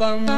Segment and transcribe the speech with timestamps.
[0.00, 0.30] Come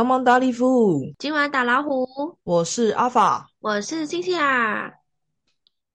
[0.00, 3.50] on，达利夫，今晚打老虎，我是阿法。
[3.58, 4.92] 我是星星啊。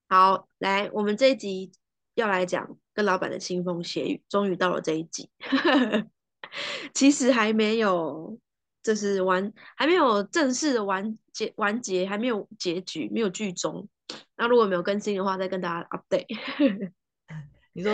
[0.08, 1.72] 好，来，我们这一集
[2.14, 5.32] 要来讲跟老板的腥风血雨，终于到了这一集。
[6.94, 8.38] 其实还没有，
[8.84, 13.90] 就是完，还没有正式的完结，完结还没有结局，没有剧终。
[14.36, 16.92] 那如果没有更新的话，再跟大家 update。
[17.74, 17.92] 你说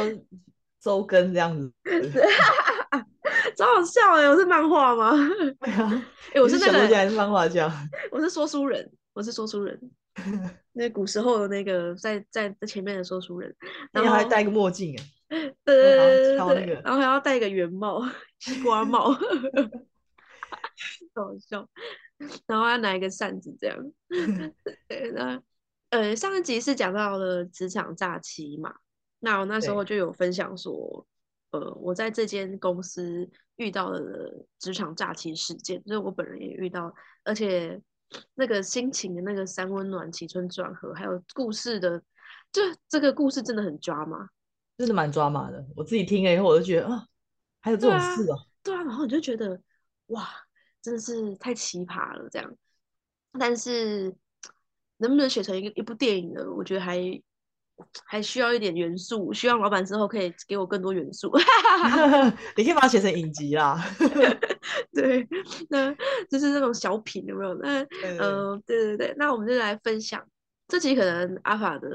[0.79, 1.73] 周更这样子，
[3.55, 4.27] 超好笑哎！
[4.29, 5.11] 我是漫画吗？
[5.61, 7.71] 对啊，哎，我是那个还是漫画家？
[8.11, 9.79] 我是说书人，我是说书人。
[10.73, 13.55] 那古时候的那个在在在前面的说书人，
[13.91, 14.93] 然后还戴个墨镜
[15.29, 18.03] 哎，对对对对，然后还要戴一个圆帽，
[18.39, 19.13] 西瓜帽，
[21.13, 21.69] 好笑。
[22.47, 23.77] 然后要拿一个扇子这样。
[24.89, 25.41] 对，那
[25.89, 28.75] 呃上一集是讲到了职场假期嘛，
[29.19, 31.05] 那我那时候就有分享说，
[31.51, 37.81] 呃，我在这间公司遇到了职场假期事件，就是我本人也遇到，而且。
[38.33, 42.01] 那个心情的那个三温暖、起春转合，还有故事的，
[42.51, 44.27] 就这个故事真的很抓马，
[44.79, 45.63] 真的蛮抓马的。
[45.75, 47.05] 我自己听了以后，我就觉得啊，
[47.59, 48.35] 还有这种事哦。
[48.63, 49.61] 对啊，然后你就觉得
[50.07, 50.27] 哇，
[50.81, 52.51] 真的是太奇葩了这样。
[53.39, 54.11] 但是
[54.99, 56.43] 能不能写成一个一部电影呢？
[56.55, 56.99] 我觉得还
[58.05, 61.31] 还需要一点元素，希望老板之后可以给我更多元素。
[62.55, 63.81] 你可以把它写成影集啦。
[64.93, 65.25] 对，
[65.69, 65.91] 那
[66.29, 67.53] 就是那种小品有没有？
[67.55, 67.81] 那
[68.19, 70.21] 嗯，对对对，那我们就来分享。
[70.67, 71.89] 这集可能阿法的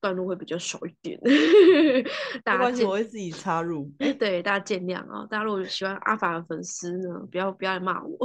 [0.00, 3.88] 段落会比较少一点，没关系，我会自己插入。
[4.18, 5.24] 对，大家见谅啊！
[5.30, 8.18] 大家如果喜欢阿法的粉丝呢，不要不要来骂我。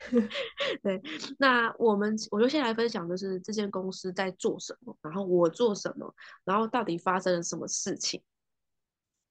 [0.82, 1.00] 对，
[1.38, 8.22] 那我们我就先来分享的是这间公司在做什么，然后我做什么，然后到底发生了什么事情。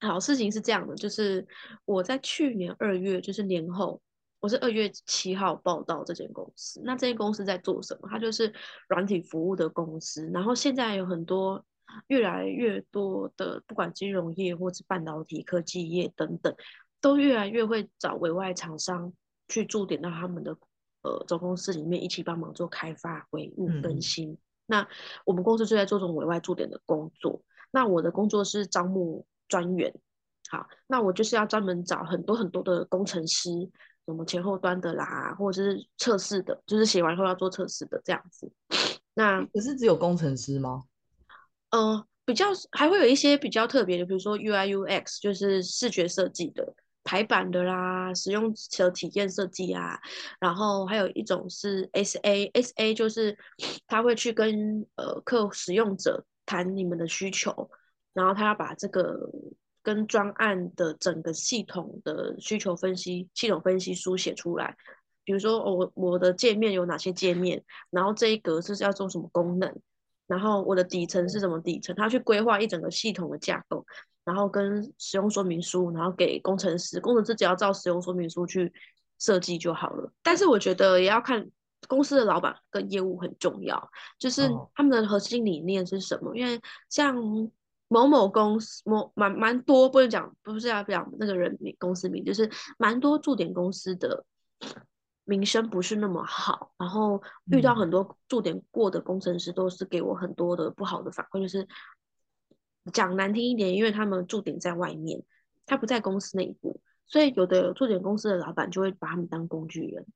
[0.02, 1.46] 好事情是这样的，就是
[1.86, 4.00] 我在去年二月，就是年后，
[4.40, 6.80] 我是二月七号报道这间公司。
[6.86, 8.08] 那这间公司在做什么？
[8.10, 8.54] 它就是
[8.88, 10.30] 软体服务的公司。
[10.32, 11.66] 然后现在有很多
[12.08, 16.56] 越来越多的，不管金融业或者半导体科技业等等，
[17.02, 19.12] 都越来越会找委外厂商
[19.50, 20.56] 去驻点到他们的
[21.02, 24.38] 呃总公司里面，一起帮忙做开发、维护、更新。
[24.66, 24.88] 那
[25.26, 27.42] 我们公司就在做这种委外驻点的工作。
[27.72, 29.26] 那我的工作是招募。
[29.50, 29.92] 专员，
[30.48, 33.50] 好，那我就是要专门找很多很多的工程师，
[34.06, 38.52] 什么前后端的啦，或者是测试的，就是写完后要做测试的这样子。
[39.16, 40.84] 那可是只有工程师吗？
[41.72, 50.00] 嗯，比较还会有一些比较特别的，比如说 UI UX，就是视觉设计的排版的啦，使用者体验设计啊。
[50.40, 53.38] 然后还有一种是 SA，SA 就是
[53.88, 57.70] 他会去跟呃客使用者谈你们的需求。
[58.14, 59.18] 然后他要把这个
[59.82, 64.76] 跟专案的整个系统的需求分析、系统分析书写出来。
[65.24, 69.80] 比如说，我我的界面有哪些界面，然后这一格是要做什么功能，
[70.30, 73.86] 然后我的底层是什么底层，他去规划一整个系统的架构，
[74.24, 78.72] 然后跟使用说明书，然后给工程师，工程师只要照使用说明书去
[79.18, 80.10] 设计就好了。
[80.24, 81.46] 但是我觉得也要看
[81.90, 87.52] 公司的老板跟业务很重要，就是他们的核心理念是什么，因为像。
[87.92, 92.48] 某某公司，某蛮蛮多，不能讲，不是要讲那个人名公司名，就是
[92.78, 94.24] 蛮多驻点公司的
[95.30, 101.68] 名声不是那么好，然后遇到很多驻点过的工程师，都是给我很多的不好的反馈，就是
[102.92, 105.24] 讲难听一点，因为他们驻点在外面，
[105.68, 110.08] 他不在公司内部，所以有的驻点公司的老板就会把他们当工具人，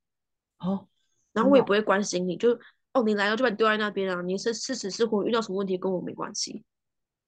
[0.58, 0.88] 哦，
[1.32, 2.58] 然后我也不会关心你，就
[2.92, 6.64] 哦，你来了就把你丢在那边啊，你是是死是活，遇到什么问题跟我没关系。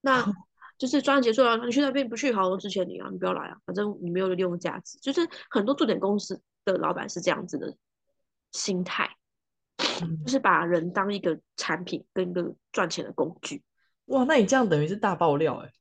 [0.01, 0.25] 那
[0.77, 4.99] 就是专案结束了，你去那边不去，好，我支持你啊，你不要来啊，反正你没有利用价值。
[4.99, 7.75] 就是很多驻点公司的老板是这样子的
[8.53, 9.09] 心态，
[10.25, 13.63] 就是把人当一个产品跟一个赚钱的工具。
[14.07, 15.73] 哇，那你这样等于是大爆料哎！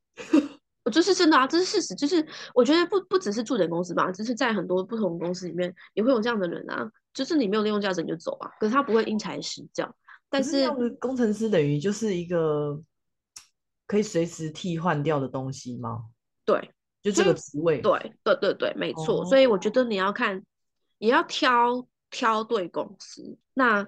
[0.83, 1.93] 我 这是真的啊，这是事实。
[1.95, 6.89] 就是我觉得不不只是驻点公司吧，就是在很多不同公司里面也会有这样的人啊。
[7.13, 9.93] 就是你没有利用价值你就走啊，可是他不会因材施教。
[10.29, 10.69] 但是
[10.99, 12.81] 工程师等于就是一个。
[13.87, 16.05] 可以随时替换掉的东西吗？
[16.43, 16.71] 对，
[17.03, 17.79] 就这个职位。
[17.81, 19.23] 对，对，对，对，没错。
[19.25, 20.43] 所以我觉得你要看，
[20.97, 23.37] 也要挑挑对公司。
[23.53, 23.87] 那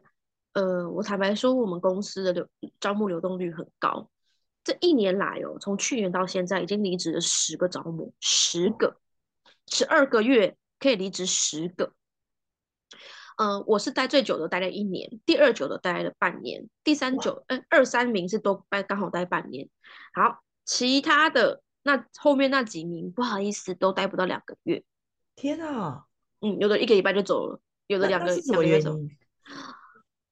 [0.54, 2.48] 呃，我坦白说，我们公司的流
[2.80, 4.10] 招募流动率很高。
[4.64, 9.00] 这一年来哦，从去年到现在，已经离职了十个招募，十个，
[9.68, 11.94] 十二个月可以离职十个。
[13.38, 19.70] 呃，我是待最久的，待了一年；第二久的待了半年；第三久，嗯，二三名是都待刚好待半年。
[20.14, 24.84] 好，其他的那后面那几名，不好意思，都待不到两个月。
[25.36, 26.07] 天啊！
[26.42, 28.96] 嗯，有的一个礼拜就走了，有的两个两个月走。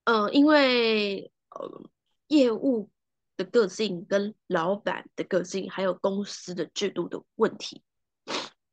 [0.04, 1.90] 嗯，因为呃，
[2.28, 2.90] 业务
[3.38, 7.81] 的个性跟老板的个性，还有公司的制度的问题，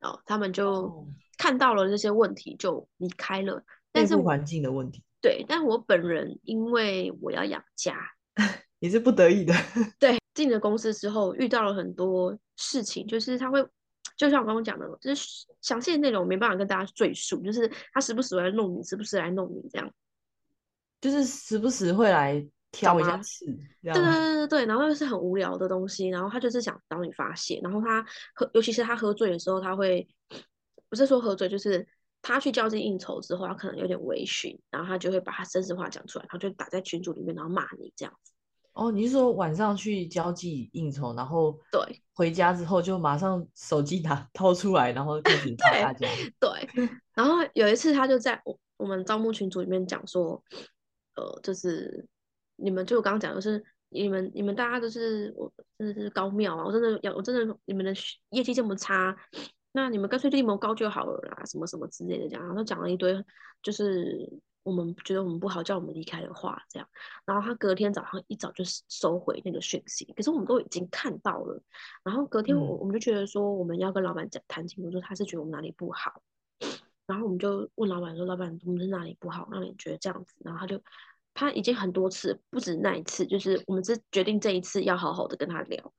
[0.00, 1.08] 哦，他们就
[1.38, 3.64] 看到了这些问题就离开了。
[3.92, 5.02] 但是环境的问题。
[5.22, 7.96] 对，但我本人因为我要养家，
[8.80, 9.54] 也是不得已的。
[9.98, 13.66] 对，进了公司之后遇到了很多事情，就是他会。
[14.22, 19.92] 就像我刚刚讲的，就是详细的内容没办法跟大家赘述，就是他时不时来弄你，时不时来弄你，这样，
[21.00, 23.44] 就是时不时会来挑一下刺，
[23.82, 30.06] 对对对对对，然后又是很无聊的东西，然后他就是想找你发泄，然后他喝，尤其是他喝醉的时候，他会
[30.88, 31.84] 不是说喝醉，就是
[32.22, 38.31] 他去交际应酬之后，他可能有点微醺，然后他就会把他真实话讲出来，他就打在群组里面，然后骂你这样子。
[38.74, 41.80] 哦，你是说晚上去交际应酬，然后对
[42.14, 46.08] 回家之后就马上手机拿 掏出来，然后开始 骂大家。
[46.40, 46.50] 对，
[47.14, 50.42] 然后有一次他就在我我们招募群组里面讲说，
[51.16, 52.06] 呃，就是
[52.56, 57.92] 你们就我刚刚讲的是你们你们大家都是我真的是高妙啊，我真的要我真的你们的
[58.30, 59.14] 业绩这么差，
[59.72, 63.22] 那你们干脆立谋高就好了啦，什么什么之类的这样，然后讲了一堆
[63.62, 64.40] 就是。
[64.62, 66.88] 我们觉得我们不好，叫我们离开的话，这样，
[67.24, 71.60] 然后他隔天早上一早就收回那个讯息，可是我们都已经看到了，
[72.04, 76.22] 然后隔天我我们就觉得说我们要跟老板讲谈清楚，说他是觉得我们哪里不好，
[77.06, 80.80] 然后我们就问老板说，老板我们是哪里不好，让你觉得这样子，然后他就
[81.34, 85.92] 他已经很多次，不止那一次，就是我们是决定这一次要好好的跟他聊。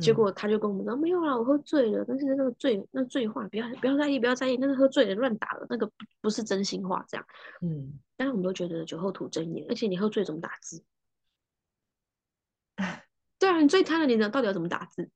[0.00, 2.04] 结果他就跟我们说没有啦，我喝醉了。
[2.06, 4.56] 但是那个醉，那醉话不要不要在意，不要在意。
[4.56, 5.92] 那是喝醉了乱打了，那个不
[6.22, 7.04] 不是真心话。
[7.08, 7.26] 这样，
[7.62, 7.98] 嗯。
[8.16, 10.84] 但是我们都觉得酒后吐真言，而且你喝醉怎么打字？
[13.38, 15.10] 对啊，你醉瘫了，你呢到底要怎么打字？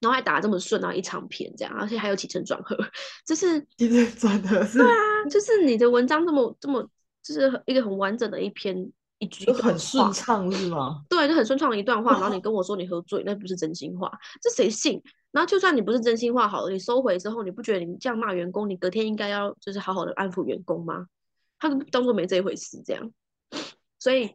[0.00, 2.76] 然后还打这么顺然后，一长篇这样，而且还有起承转合，
[3.26, 4.78] 就是 起承转合是？
[4.78, 6.88] 对啊，就是你的文章这么这么，
[7.22, 8.92] 就是一个很完整的一篇。
[9.18, 11.04] 一句很顺畅是吗？
[11.08, 12.12] 对，就很顺畅的一段话。
[12.12, 14.10] 然后你 跟我说你喝醉，那不是真心话，
[14.40, 15.02] 这谁信？
[15.30, 21.06] 然后就算你不是真心话好了，你收回之后，你不觉得你这样骂员工，你隔天应该要就是好好的安抚员工吗？
[21.58, 23.12] 他当做没这一回事这样。
[23.98, 24.34] 所以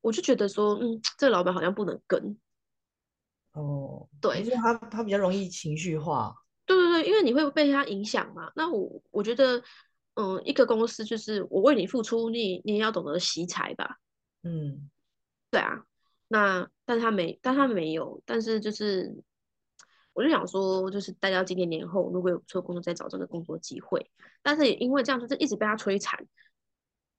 [0.00, 2.36] 我就觉得说，嗯，这个老板好像不能跟。
[3.52, 6.34] 哦，对，因为他他比较容易情绪化。
[6.66, 8.50] 对对对，因为你会被他影响嘛。
[8.54, 9.62] 那我我觉得，
[10.14, 13.96] 嗯，一个公司就是我为你付出，你你也要懂得惜财吧。
[14.48, 14.88] 嗯，
[15.50, 15.84] 对啊，
[16.26, 19.14] 那但他没，但他没有，但是就是，
[20.14, 24.10] 我就想说，就是待到今年年后，如果有不错工作，再找这个工作机会。
[24.42, 26.26] 但是也因为这样，就是一直被他摧残，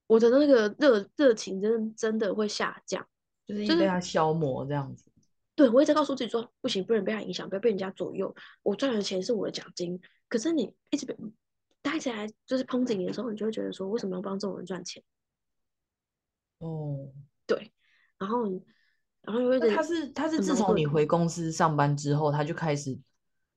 [0.07, 3.07] 我的那个热热情真真的会下降，
[3.45, 5.05] 就是一直被他消磨这样子。
[5.53, 8.35] 对，我一直告诉自己说，不行，不能被他影响，不要被人家左右。
[8.63, 11.15] 我赚的钱是我的奖金，可是你一直被
[11.81, 15.03] 待起来，就是抨击你的时候，你就会觉得说，为什么要帮这种人赚钱？
[16.59, 17.09] 哦，
[17.45, 17.71] 对，
[18.17, 18.43] 然后，
[19.21, 22.99] 然后因为他是他是自从你回公司上班之后，他就开始，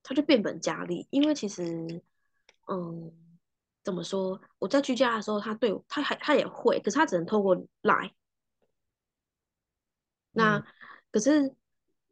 [0.02, 1.06] 他就变本加厉。
[1.10, 2.00] 因为其实，
[2.68, 3.12] 嗯，
[3.82, 4.40] 怎么说？
[4.60, 8.14] 我在居家的时候，他对他还他也会，可是他只能透过来。
[10.30, 10.64] 那
[11.10, 11.54] 可是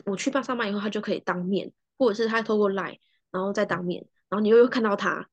[0.04, 2.98] 我去办上班以后，他就可以当面，或者是他透过来，
[3.30, 5.28] 然后再当面，然后你又又看到他，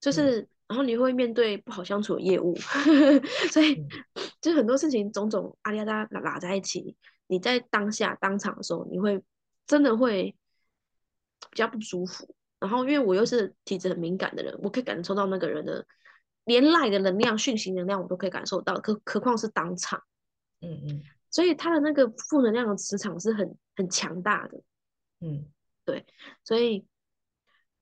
[0.00, 0.48] 就是。
[0.68, 2.54] 然后你会面对不好相处的业务，
[3.50, 3.82] 所以
[4.40, 9.22] 就很多事情种种阿里阿达拉拉在一起，你在当下当场的时候，你会
[9.66, 10.34] 真的会
[11.50, 12.34] 比较不舒服。
[12.58, 15.86] 然后因为我又是体质很敏感的人，我可以感受到那个人的
[16.44, 20.02] 连赖的能量、讯息能量，我都可以感受到，可何况是当场。
[20.60, 21.02] 嗯嗯。
[21.30, 24.60] 所以他的那个负能量的磁场是很很强大的。
[25.20, 25.46] 嗯，
[25.84, 26.06] 对，
[26.44, 26.86] 所以。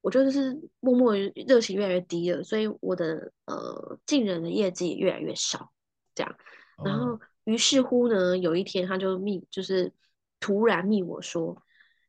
[0.02, 5.72] 我觉得是默默热情越来越低了，所以我的呃进人的业绩也越来越少，
[6.16, 6.36] 这样。
[6.84, 9.92] 然后于是乎呢，有一天他就密，就是
[10.40, 11.62] 突然密我说：“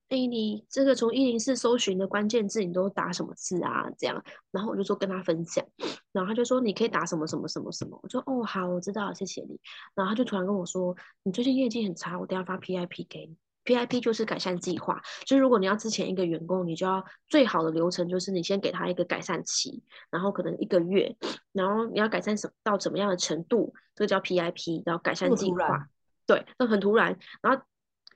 [0.09, 4.23] 哎，你这个从一零四搜寻的关键字，你都打什么字啊？”这样。
[4.51, 5.63] 然后我就说跟他分享，
[6.11, 7.99] 然后他就说你可以打什么什么什么什么。
[8.01, 9.59] 我说哦好，我知道，谢谢你。
[9.93, 13.37] 然后他就突然跟我说：“你最近业绩很差，我等下发 PIP 给你。”
[13.67, 21.13] PIP 就是改善计划，就是如果你要之前一个员工，你就要最好的流程就是你先给他一个改善期，然后可能一个月，
[21.51, 25.89] 然后你要改善什到怎么样的程度，这个叫 PIP，然后改善计划。
[26.25, 27.61] 对，那很突然，然后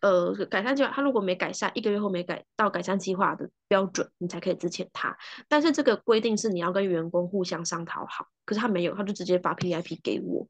[0.01, 5.17] 呃改善计划，他如果没改善，一个月后没改到改善计划的标准，你才可以资遣他。
[5.49, 10.47] 但是这个规定是你要跟员工互相商讨好，可是他没有，他就直接把 PIP 给我。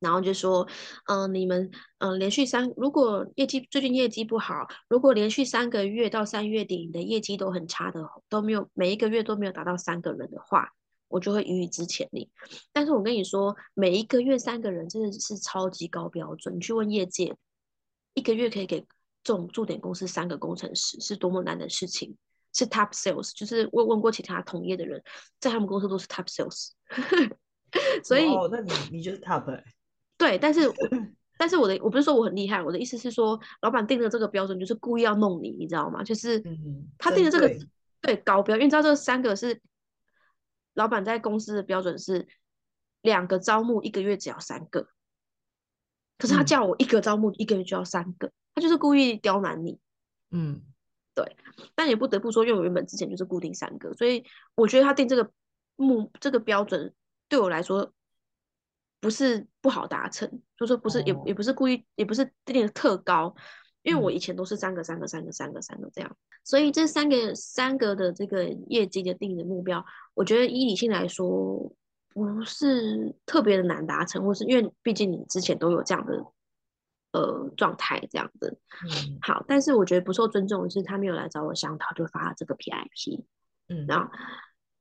[0.00, 0.66] 然后就说，
[1.06, 10.72] 嗯，你们，嗯，连续三，如果业绩最近业绩不好，如果连续三个月到三月底你的业绩都很差的，都没有每一个月都没有达到三个人的话，
[11.08, 12.30] 我就会予以之前你。
[12.72, 16.56] 但是我跟你说，每一个月三个人真的是超级高标准。
[16.56, 17.36] 你去问业界，
[18.14, 18.80] 一个月可以给
[19.22, 22.16] 这种驻点公司三个工程师是多么难的事情，
[22.54, 25.02] 是 top sales，就是我问过其他同业的人，
[25.38, 26.70] 在他们公司都是 top sales。
[28.02, 29.62] 所以，哦，那你你就是 top。
[30.20, 30.70] 对，但是，
[31.38, 36.04] 但是我的我不是说我很厉害，我的意思是说，老板定的这个标准就是故意要弄你，你知道吗？
[36.04, 36.38] 就是
[36.98, 37.50] 他定的这个
[38.02, 39.62] 对高标，因为你知道这三个是
[40.74, 42.28] 老板在公司的标准是
[43.00, 44.88] 两个招募一个月只要三个，
[46.18, 49.78] 可是他叫我一个招募一个月就要三个，他就是故意刁难你。
[50.32, 50.60] 嗯，
[51.14, 51.34] 对，
[51.74, 54.22] 但也不得不说，因为我原本之前就是固定三个，所以
[54.54, 55.30] 我觉得他定这个
[55.76, 56.92] 目这个标准
[57.26, 57.94] 对我来说。
[59.00, 63.34] 不是不好达成，就说不是也也不是故意，也不是定的特高，
[63.82, 71.72] 因为我以前都是三个三个三个三个三个这样，所以这三个三个的这个业绩的定的目标，我觉得以理性来说
[72.12, 76.22] 不是特别的难达成，或是因为毕竟你之前都有这样的
[77.12, 78.58] 呃状态这样子，
[79.22, 83.24] 好，但是我觉得不受尊重的是他没有来找我商讨就发了这个 PIP，
[83.68, 84.10] 嗯，然后。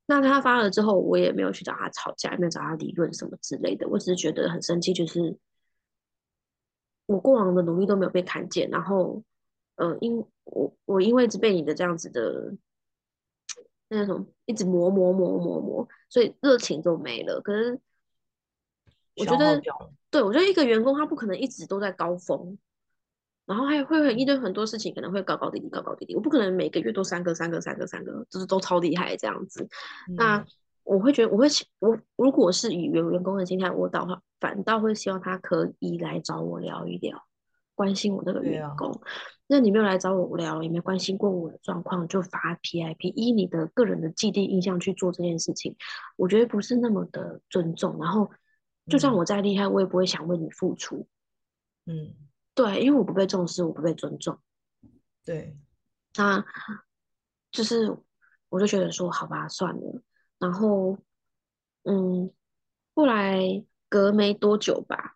[0.09, 3.87] 那他发了之后，我也没有去找他吵架，也没有找他理论什么之类的。
[3.87, 5.37] 我只是觉得很生气，就是
[7.05, 8.67] 我过往的努力都没有被看见。
[8.71, 9.23] 然后，
[9.75, 12.55] 呃，因我我因为一直被你的这样子的
[13.87, 17.39] 那种一直磨磨磨磨磨，所以热情都没了。
[17.41, 17.79] 可是
[19.15, 19.61] 我觉得，
[20.09, 22.57] 对我觉得一个员工他不可能一直都在高峰。
[23.49, 26.13] 然后还会面对很多事情，可能会高高低低，高高低低。
[26.15, 29.67] 我不可能每个月都三个、三个、三个、三个，就是都超厉害这样子。
[30.15, 30.45] 那
[30.83, 31.47] 我会觉得，我会
[31.79, 37.25] 我如果是以员员工的心态，我倒反倒会希望他可以来找我聊一聊，
[37.73, 39.01] 关心我这个员工。
[39.47, 45.75] 那你没有来找我聊，也没关心过我的状况，就发 PIP，以你的个人的既定印象去做这件事情，
[46.17, 47.97] 我觉得不是那么的尊重。
[47.99, 48.29] 然后，
[48.85, 51.07] 就算我再厉害，我也不会想为你付出。
[51.87, 52.13] 嗯。
[52.59, 54.37] 对，因为我不被重视，我不被尊重。
[55.23, 55.55] 对，
[56.17, 56.43] 那
[57.53, 57.97] 就是
[58.49, 60.01] 我就觉得说，好吧，算了。
[60.39, 60.97] 然后，
[61.83, 62.29] 嗯，
[62.93, 65.15] 后来隔没多久吧，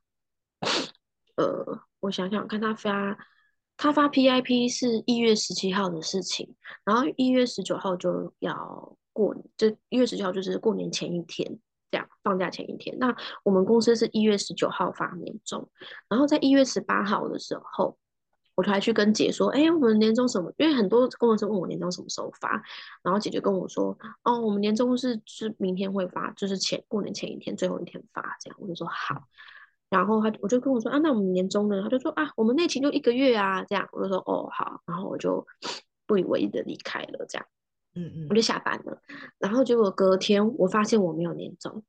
[1.35, 3.17] 呃，我想想看，他发
[3.75, 11.59] 他发 PIP 是一月十七号的事情，然后一月十九号就要过，就一月十九号就是过年前一天。
[11.93, 15.69] 这样放假前一天，那我们公司是一月十九号发年终，
[16.09, 17.95] 然后在一月十八号的时候，
[18.55, 20.51] 我就还去跟姐说，哎，我们年终什么？
[20.57, 22.49] 因为很多工程师问我年终什么时候发，
[23.03, 29.27] 然后姐姐跟我说，哦，我们年终是是明天会发，就是前过年前一天最后一天发，这样我就说好，
[29.91, 31.79] 然后他我就跟我说啊，那我们年终呢？
[31.83, 35.45] 他就说啊，我们内勤就一个月啊，这样我就说哦好，然后我就
[36.07, 37.45] 不以为意的离开了，这样。
[37.95, 39.01] 嗯嗯，我就下班了，
[39.37, 41.83] 然后结果隔天我发现我没有年终，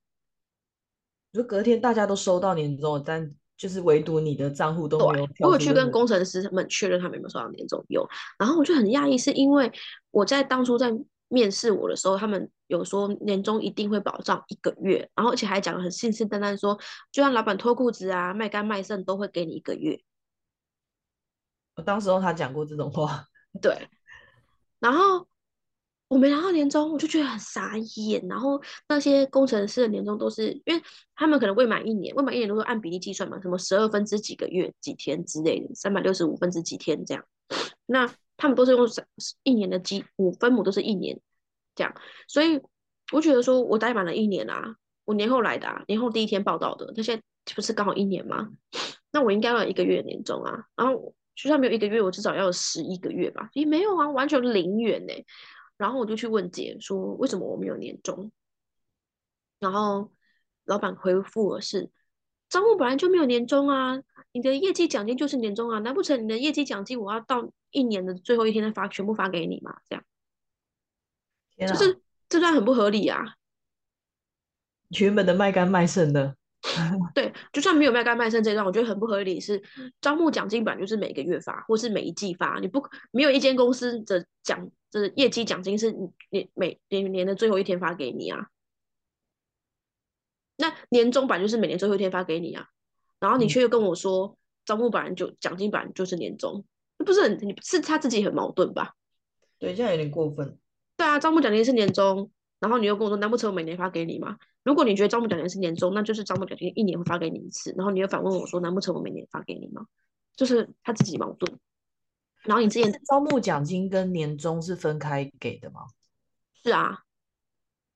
[1.32, 5.28] 就隔天大家都收到年终，但就是唯独你的账户都没有。
[5.40, 8.06] 我有去跟工程师们确认他们有没有收到年终，有。
[8.38, 9.72] 然后我就很讶异，是因为
[10.10, 10.92] 我在当初在
[11.28, 16.78] 面试我的时候，他们有说年终一定会保障一个月，然后而且还讲的很信誓旦旦说，
[17.10, 19.98] 就算老板脱裤子啊、卖肝卖肾都会给你一个月。
[21.76, 23.24] 我当时候他讲过这种话，
[23.62, 23.88] 对，
[24.78, 25.26] 然后。
[26.08, 28.24] 我没拿到年终，我就觉得很傻眼。
[28.28, 30.82] 然后那些工程师的年终都是，因为
[31.14, 37.24] 他们可能未满一年，未满一年都是按比例计算嘛，什么十二分之几个月、几天之类的，三百六十五分之几天这样。
[37.86, 38.86] 那他们都是用
[39.42, 41.20] 一年的基五分母都是一年
[41.74, 41.94] 这样，
[42.28, 42.60] 所以
[43.12, 47.20] 我觉得说我待满了一年啊，我年后来的，啊，年后第一天报道的，那些
[47.54, 48.50] 不是刚好一年吗？
[49.12, 50.64] 那我应该要一个月年终啊。
[50.76, 53.48] 然后就算没有一个月，我至少要有十一个月吧？
[53.52, 55.12] 也没有啊，完全零元呢。
[55.76, 58.30] 然后我就去问姐说，为什么我没有年终？
[59.58, 60.12] 然后
[60.64, 61.90] 老板回复我是，
[62.48, 64.02] 招募本来就没有年终啊，
[64.32, 69.76] 你的业绩奖金就是年终啊，难不成你的业绩奖金我要到一年的最后一天再发，全部发给你吗？
[69.88, 70.04] 这样，
[71.68, 73.34] 就是这段很不合理啊。
[75.00, 76.36] 原本的卖肝卖肾的。
[77.14, 79.38] 对，就算没有卖干卖肾这一段，我觉得很不合理。
[79.38, 79.62] 是
[80.00, 88.48] 招募奖金本来就是每个月发，或是每一季发，你不没有一间公司的奖，就是业绩奖金是你你每年年的最后一天发给你啊。
[90.56, 92.66] 那年终版就是每年最后一天发给你啊，
[93.20, 96.64] 然后你却又跟我说招募版就奖金版就是年终，
[96.96, 98.94] 不是很你是他自己很矛盾吧？
[99.58, 100.58] 对，这样有点过分。
[100.96, 104.38] 对啊，招募奖金是年终，然后你又跟我说，难不成我每年发给你吗？
[104.64, 109.86] 如果你觉得招募奖金是年终，那就是招募奖金一年会发给你一次，然后你又反问我说，难不成我每年发给你吗？
[110.36, 111.60] 就是他自己矛盾。
[112.42, 115.82] 然后你之前招募奖金跟年终是分开给的吗？
[116.62, 116.98] 是啊，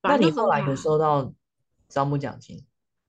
[0.03, 1.33] 那你后来有收到
[1.89, 2.65] 招募奖金？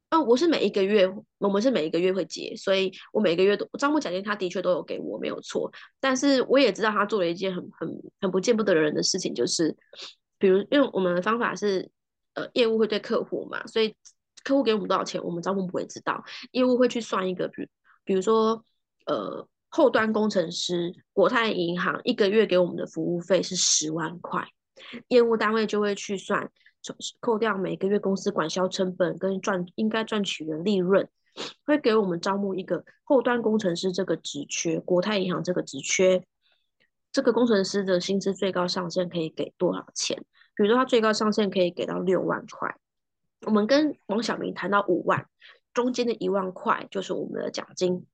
[0.10, 5.72] 嗯，我是每一个月，我们是每一个月会结，所以我每个月都招募奖金，他的确都有给我，没有错。
[6.00, 9.78] 但是我也知道他做了一件很很很不见不得人的事情，就是
[10.39, 11.92] 比如因为我们的方法是
[12.53, 13.96] 业务会对客户嘛，所以
[14.43, 17.67] 客户给我们多少钱，我们招募不会知道，业务会去算一个，比
[18.03, 18.63] 比如说
[19.05, 24.48] 呃后端工程师，国泰银行一个月给我们的服务费是十万块，
[25.08, 26.51] 业务单位就会去算。
[27.19, 31.10] 扣掉每个月公司管销成本跟赚应该赚取的利润，
[31.65, 36.24] 会给我们招募一个后端工程师这个职缺，国泰银行这个职缺，
[37.12, 40.24] 这个工程师的薪资最高上限可以给多少钱？
[40.60, 42.75] 比如说他最高上限可以给到六万块，
[43.46, 45.25] 我们跟王小明谈到五万，
[45.74, 48.06] 中间的一万块就是我们的奖金。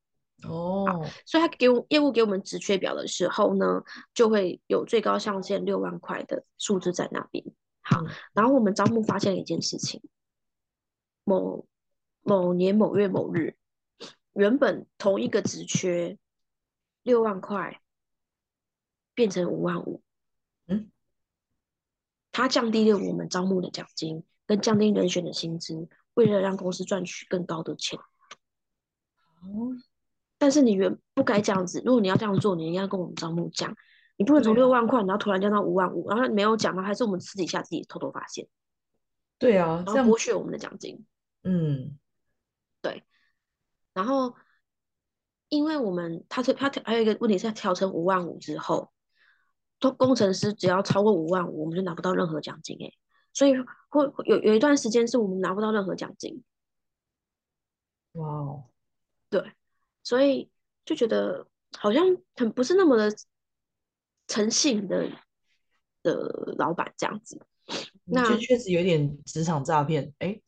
[0.44, 3.84] 哦，所以他给我业务给我们职缺表的时候呢，
[4.14, 7.44] 就会有最高上限六万块的数字在那边。
[7.82, 10.04] 好，然后我们招募发现了一件事情：
[11.24, 11.66] 某
[12.22, 13.56] 某年某月某日，
[14.34, 16.20] 原本同一个职缺
[17.02, 17.82] 六万块
[19.16, 20.04] 变成五万五。
[20.68, 20.92] 嗯，
[22.36, 27.98] 他降低了我们招募的奖金，跟降低人选的薪资，为了让公司赚取更高的钱。
[29.42, 29.72] 哦，
[30.38, 31.82] 但是你原不该这样子。
[31.86, 33.74] 如果你要这样做，你应该跟我们招募讲。
[34.18, 38.46] 你不能从六万块，然后突然降到五万五，然后没有讲到，还是我们私底下自己偷偷发现。
[39.40, 41.06] 对啊，然后剥削我们的奖金。
[41.44, 41.98] 嗯，
[42.82, 43.04] 对。
[43.94, 44.36] 然后，
[45.48, 48.95] 因为我们他是他还有一个问题是，调成五万五之后，做
[49.80, 52.92] 工程师只要超过五万五，我们就拿不到任何奖金哎。
[53.34, 53.54] 所以
[53.90, 56.44] 会有有一段时间是我们拿不到任何奖金。
[58.14, 58.66] 哇哦。
[59.30, 59.54] 对，
[60.04, 60.50] 所以
[60.86, 62.04] 就觉得好像
[62.36, 63.12] 很不是那么的。
[64.28, 65.08] 诚信的
[66.02, 67.40] 的老板这样子，
[68.06, 70.12] 那确实有点职场诈骗。
[70.18, 70.42] 哎，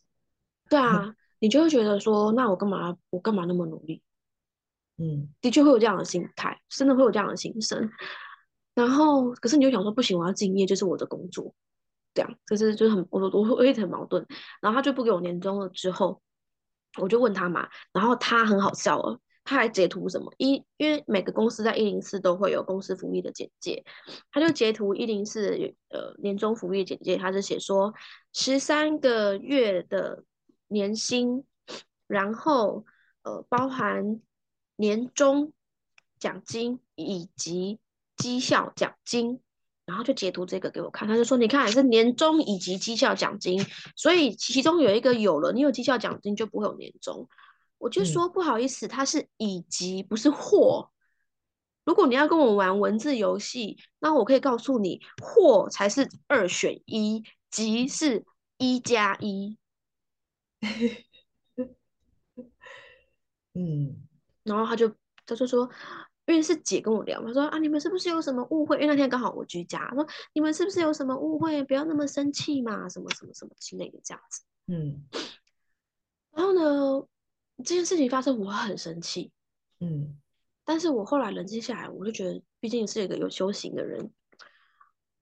[0.67, 4.01] 对啊， 你就会觉得说，那我干嘛我干嘛那么努力？
[4.97, 7.87] 嗯，的确会有这样的心态，真的会有这样的心声。
[8.77, 11.51] 然后，可是你就想说，不行，我要敬业，就是我的工作。
[12.13, 14.23] 这样，可是就很我我我一直很矛盾。
[14.61, 16.21] 然后他就不给我年终了之后，
[17.01, 19.19] 我就问他嘛，然后他很好笑了。
[19.43, 20.63] 他还截图什么一？
[20.77, 23.83] 因为每个公司在一零四都会有公司福利的简介，
[24.31, 27.93] 他就截图一零四呃年终福利简介，他是写说
[28.31, 30.23] 十三个月的
[30.67, 31.45] 年薪，
[32.05, 32.85] 然后
[33.23, 34.21] 呃包含
[34.75, 35.51] 年终
[36.19, 37.79] 奖金以及
[38.17, 39.39] 绩效奖金，
[39.85, 47.29] 然后就截图这个给我看，他就说你看是年终以及绩效奖金，所以其中有一个有了，你有绩效奖金就不会有年终。
[47.77, 50.89] 我就说不好意思，它是以及不是或。
[51.85, 58.25] 如果你要跟我玩文字游戏，那我可以告诉你，或才是二选一，即是
[58.57, 59.57] 一加一。
[63.53, 64.07] 嗯，
[64.43, 64.93] 然后他就
[65.25, 65.69] 他就说，
[66.27, 68.75] 因为是姐跟我聊，她说啊，你们是不是有什么误会？
[68.77, 71.63] 因为那天刚好我居家，说你们是不是有什么误会？
[71.63, 74.41] 不要那么生气嘛，什么什么什么之类的这样子。
[74.67, 75.03] 嗯，
[76.31, 77.07] 然后呢？
[77.63, 79.31] 这件事情发生，我很生气，
[79.79, 80.15] 嗯，
[80.63, 84.11] 但是我后来冷静下来，我就觉得，毕竟是一个有修行的人，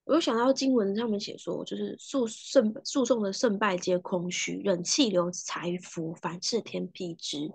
[0.03, 7.49] 我又想到经文上面写说，就是诉胜诉讼的胜败皆空虚，忍气留财福，凡事天辟之，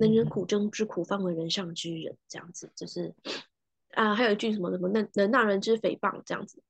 [0.00, 3.14] 能忍苦争之苦，方为人上之人，这样子，就是
[3.92, 6.62] 啊，还有一句什么什么能能让人之诽谤，这样子，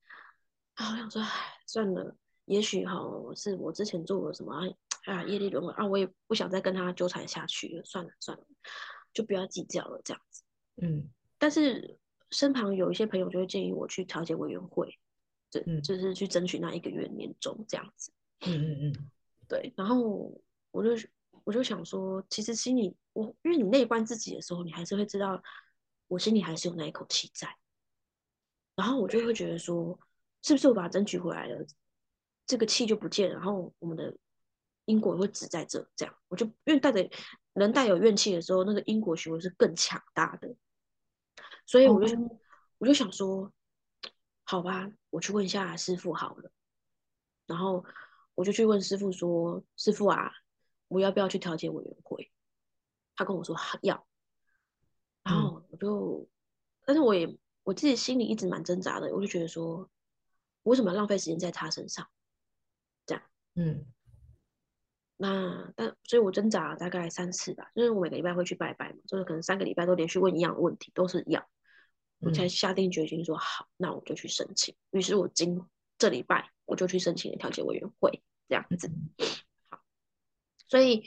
[0.74, 1.28] 啊，我想说，唉，
[1.66, 3.00] 算了，也许哈
[3.34, 4.74] 是我之前做了什么。
[5.06, 8.44] 啊，业力轮回啊，我也不想再跟他纠缠下去了，算了算了，
[9.14, 10.42] 就不要计较了，这样子。
[10.76, 11.98] 嗯，但是
[12.30, 14.94] 身旁有一些朋友就会建议我去调解委员会，
[15.50, 18.12] 就就是去争取那一个月年终这样子。
[18.42, 19.10] 嗯嗯嗯，
[19.48, 19.72] 对。
[19.74, 20.38] 然后
[20.70, 20.90] 我就
[21.44, 25.42] 我就想说，其实心里我因为你内观自己的时候，你还是会知道
[26.08, 27.56] 我心里还是有那一口气在。
[28.76, 29.98] 然后我就会觉得说，
[30.42, 31.66] 是不是我把它争取回来了，
[32.46, 34.16] 这个气就不见，然后我们的。
[34.86, 37.08] 因果会只在这，这样我就因为带着
[37.52, 40.56] 人带有怨气的时候，那个因果循环是更强大的，
[41.64, 42.40] 所以我就
[42.78, 43.52] 我就想说，
[44.42, 46.50] 好吧，我去问一下师傅好了。
[47.46, 47.84] 然后
[48.34, 50.32] 我就去问师傅说：“师傅啊，
[50.90, 52.30] 我要不要去调解委员会？”
[53.16, 54.06] 他跟我说要。
[55.22, 56.28] 然后我就
[56.86, 59.88] 但是我也我自己心里一直蛮挣扎的，我就觉得说，
[60.62, 62.08] 为什么要浪费时间在他身上？
[63.06, 63.22] 这样，
[63.54, 63.84] 嗯，
[65.18, 71.46] 那但所以，我挣扎了大概三次吧，就是我每个礼拜会去拜拜嘛，就是可能三个礼拜都连续问一样的问题，都是一样，
[72.20, 74.74] 我才下定决心说好，那我就去申请。
[74.90, 75.62] 于是我今
[75.98, 78.88] 这礼拜我就去申请了调解委员会，这样子。
[78.88, 79.49] 好，
[80.70, 81.02] 所以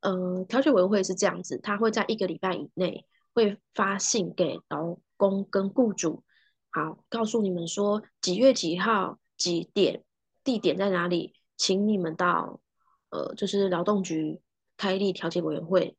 [0.00, 6.22] 呃，调解委员会是这样子，他会在一个礼拜以内会发信给劳工跟雇主，
[6.70, 10.04] 好，告诉你们说几月几号几点，
[10.44, 12.60] 地点在哪里，请你们到
[13.08, 14.40] 呃，就是劳动局
[14.76, 15.96] 开立调解委员会，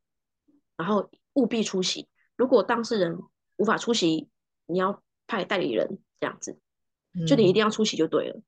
[0.77, 2.07] 然后务必出席。
[2.35, 3.19] 如果当事人
[3.57, 4.29] 无法出席，
[4.67, 6.59] 你要派代理人这样子，
[7.27, 8.41] 就你一定要出席就对了。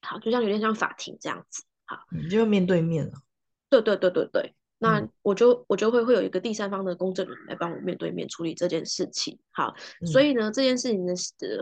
[0.00, 1.62] 好，就像有点像法庭这样子。
[1.86, 3.12] 好，你就面对面了。
[3.68, 9.38] 对对对对对，那我就我就会会有一个第三方的公证人来帮我面对面处理这件事情。
[9.50, 11.14] 好，所以呢，这件事情的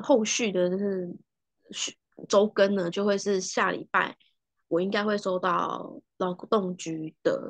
[0.03, 1.95] 后续的就是
[2.29, 4.17] 周更呢，就会是下礼拜，
[4.69, 7.41] 我应该会收到劳动局的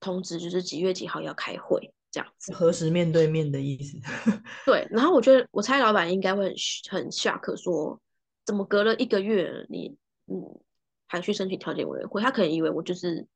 [0.00, 2.52] 通知，就是几月几号要开会这样子。
[2.52, 3.98] 何时面对面的意思？
[4.66, 6.54] 对，然后我觉得我猜老板应该会
[6.90, 8.00] 很很下课，说
[8.44, 10.60] 怎么隔了一个月，你嗯
[11.06, 12.20] 还去申请调解委员会？
[12.20, 13.26] 他可能以为我就是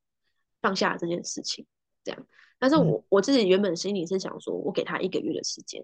[0.60, 1.66] 放下这件事情
[2.04, 2.26] 这样，
[2.58, 5.82] 但是我我自己原本心里是想说，我给他一个月的时间。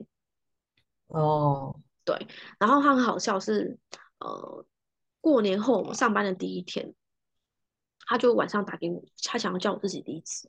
[1.09, 2.27] 哦，对，
[2.59, 3.79] 然后他很好笑是。
[4.19, 4.65] 呃，
[5.21, 6.95] 过年后我上班的第一天，
[8.07, 10.49] 他就晚上打给我，他想要叫我自己离职。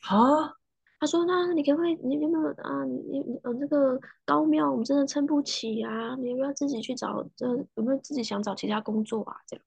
[0.00, 0.56] 啊？
[1.04, 1.94] 他说：“那你可不可以？
[2.02, 2.82] 你有没有啊？
[2.86, 6.16] 你你呃，这个高庙我们真的撑不起啊！
[6.16, 7.22] 你要不要自己去找？
[7.36, 9.36] 这有没有自己想找其他工作啊？
[9.46, 9.62] 这样？”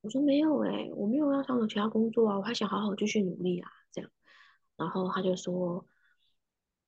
[0.00, 4.08] 我说：“没有哎，我没有要想找其他工作啊，我还想好好继续努力啊。”这样，
[4.76, 5.84] 然后他就说：“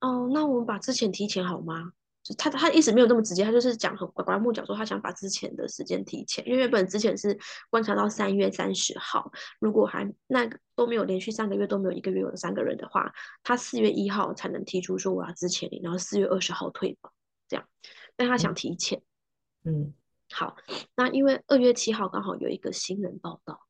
[0.00, 1.92] 哦，那我们把之前提前好吗？”
[2.38, 7.36] 他他一直没有那么直接，他就是讲很拐弯抹角说他想把之前的时间提前，因为原本之前是
[7.68, 17.12] 观察到三月三十号，如果还那个都没有连续三个月都没有一个月有三个人的话，他四月一号才能提出说我要之前领，然后四月二十号退保
[17.48, 17.66] 这样，
[18.14, 19.02] 但他想提前，
[19.64, 19.92] 嗯，
[20.30, 20.54] 好，
[20.94, 23.66] 那因为二月七号刚好有一个新人报道，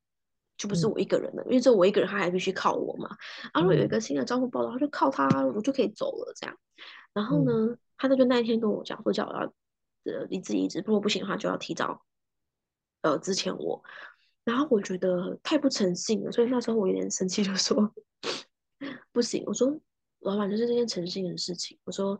[0.58, 3.16] 就不是我一个人了，因为只有我一个人，他还必须靠我嘛，
[3.54, 6.54] 啊，如果有一个新的招募报道，他就靠他，我就可以走了这样，
[7.14, 7.74] 然后呢？
[8.08, 9.40] 他就那一天跟我讲说，叫我要
[10.12, 12.02] 呃离职离职，如果不行的话就要提早
[13.02, 13.80] 呃之前我，
[14.42, 17.94] 然后我觉得太不诚信了，所以那时候我有点生气，就说
[19.12, 19.80] 不行，我说
[20.18, 22.18] 老板就是这件诚信的事情，我说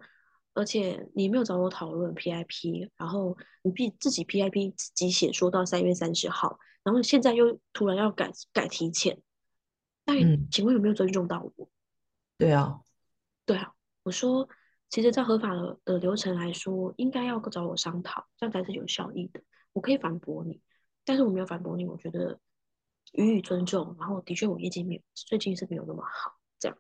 [0.55, 9.21] 而且你没有找我讨论 PIP，然后你必自己 PIP 自己写说到三月三十号，然后现在又突然要改改提前，
[10.05, 10.15] 那
[10.49, 11.69] 请问有没有尊重到我？
[12.39, 12.83] 对啊，
[13.45, 13.73] 对啊，
[14.05, 14.49] 我说。
[14.93, 19.41] 其实，在合法的的流程来说，应该要找我商讨，这样才是有效益的。
[19.73, 20.61] 我可以反驳你，
[21.03, 22.39] 但是我没有反驳你，我觉得
[23.13, 23.97] 予以尊重。
[23.99, 26.77] 然后，的确，我业绩没有最近是没有那么好，这样。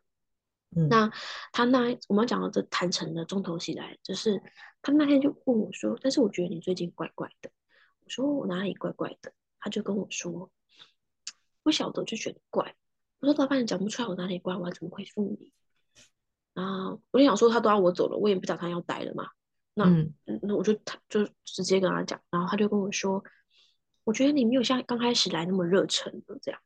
[0.91, 1.11] 那
[1.53, 4.43] 他那我们讲到这谈成的重头戏来，就是
[4.83, 7.51] 他那天就问我说：“但是我觉得你最近怪怪的。”
[8.05, 10.51] 我说：“我哪里怪怪的？”他就跟我说
[11.65, 12.77] ：“不晓得就觉得怪。”
[13.21, 15.51] 我说：“老板，你讲不出来我哪里怪，我怎么回复你？”
[16.55, 19.27] 然后我就想说，他都要我走了，我也不打算要待了嘛。
[19.75, 19.87] 那
[20.43, 23.25] 那我就他就直接跟他讲，然后他就跟我说
[24.05, 26.61] ：“我觉得你没有像刚开始来那么热忱的这样。”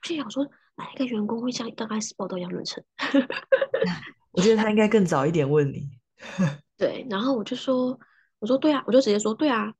[0.00, 0.44] 我就想说，
[0.76, 2.84] 哪一个员工会像刚开始报道一样热忱？
[4.30, 5.88] 我觉得他应该更早一点问你。
[6.76, 7.98] 对，然后我就说
[8.38, 9.74] ：“我说对啊，我就直接说对啊，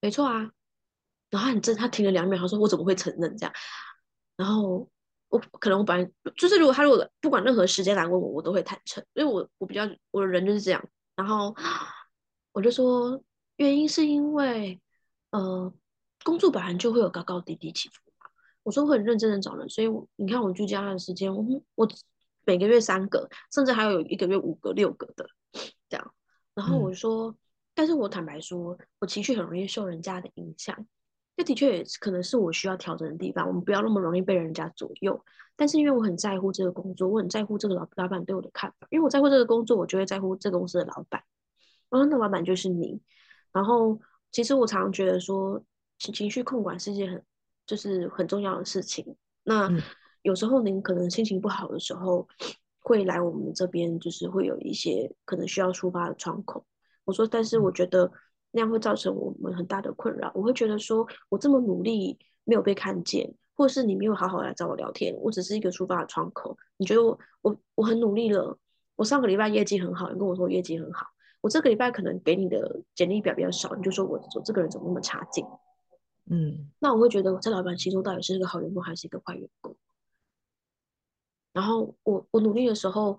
[0.00, 0.50] 没错啊。”
[1.28, 3.52] 然后他很正，他停了两秒，他说：“我怎么会承认这样？”
[4.38, 4.88] 然后。
[5.32, 10.88] 我可能我本来就是，如果他如果不管任何时间来问我，我都会坦诚，因为我我比较我的人就是这样。
[11.16, 11.56] 然后
[12.52, 13.18] 我就说，
[13.56, 14.78] 原因是因为
[15.30, 15.72] 呃，
[16.22, 18.26] 工作本来就会有高高低低起伏嘛。
[18.62, 21.42] 我说会很认真的找人，所以你看我居家的时间，我
[21.76, 21.88] 我
[22.44, 25.26] 每个月三个，甚至还有一个月五个、六个的
[25.88, 26.14] 这样。
[26.54, 27.34] 然后我说，
[27.74, 30.86] 但是我坦白说，我情绪很容易受人家的影响。
[31.36, 33.48] 这的确也可能是我需要调整的地方。
[33.48, 35.24] 我们不要那么容易被人家左右。
[35.56, 38.86] 但是因为我很在乎这个工作，我很在乎这个老老板对我的看法。
[38.90, 41.22] 因为我在乎这个工作，我就会在乎这个公司的老板。
[41.90, 43.00] 然后那老板就是你。
[43.52, 43.98] 然后
[44.30, 45.62] 其实我常常觉得说，
[45.98, 47.24] 情情绪控管是一件很
[47.66, 49.16] 就是很重要的事情。
[49.42, 49.70] 那
[50.22, 52.28] 有时候您可能心情不好的时候，
[52.80, 56.64] 会来我们这边，就是会有一些可能需要抒发的窗口。
[57.04, 58.12] 我说，但是我觉得。
[58.52, 60.30] 那样会造成我们很大的困扰。
[60.34, 66.56] 我会觉得说，我这么努力没有被看见，或是你没有好好来找我聊天，我只是一个出发的窗口。
[66.76, 68.56] 你觉得我我我很努力了，
[68.94, 71.06] 我上个礼拜业绩很好，你跟我说业绩很好，
[71.40, 75.44] 我这个礼拜可能给你的简历表比较少，你就说我我这个人怎么那么差劲？
[76.30, 79.76] 嗯那我会觉得我在老板心中到底是一个好员工还是一个坏员工？
[81.52, 83.18] 然后我我努力的时候，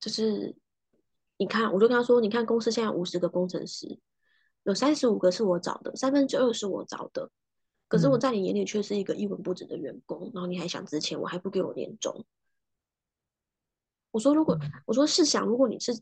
[0.00, 0.56] 就是
[1.40, 3.98] 你看，我就跟他说，你看公司现在五十个工程师，
[4.64, 7.30] 有三十五个是我找的，三分之二是我找的，
[7.88, 12.26] 可是我嗯在你眼里却是一个一文不值的员工，然后你还想值钱，我还不给我年终。
[14.10, 15.98] 我说如果嗯我说试想，如果你是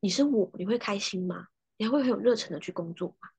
[0.00, 1.46] 你是我，你会开心吗？
[1.78, 3.30] 你还会很有热忱的去工作吗？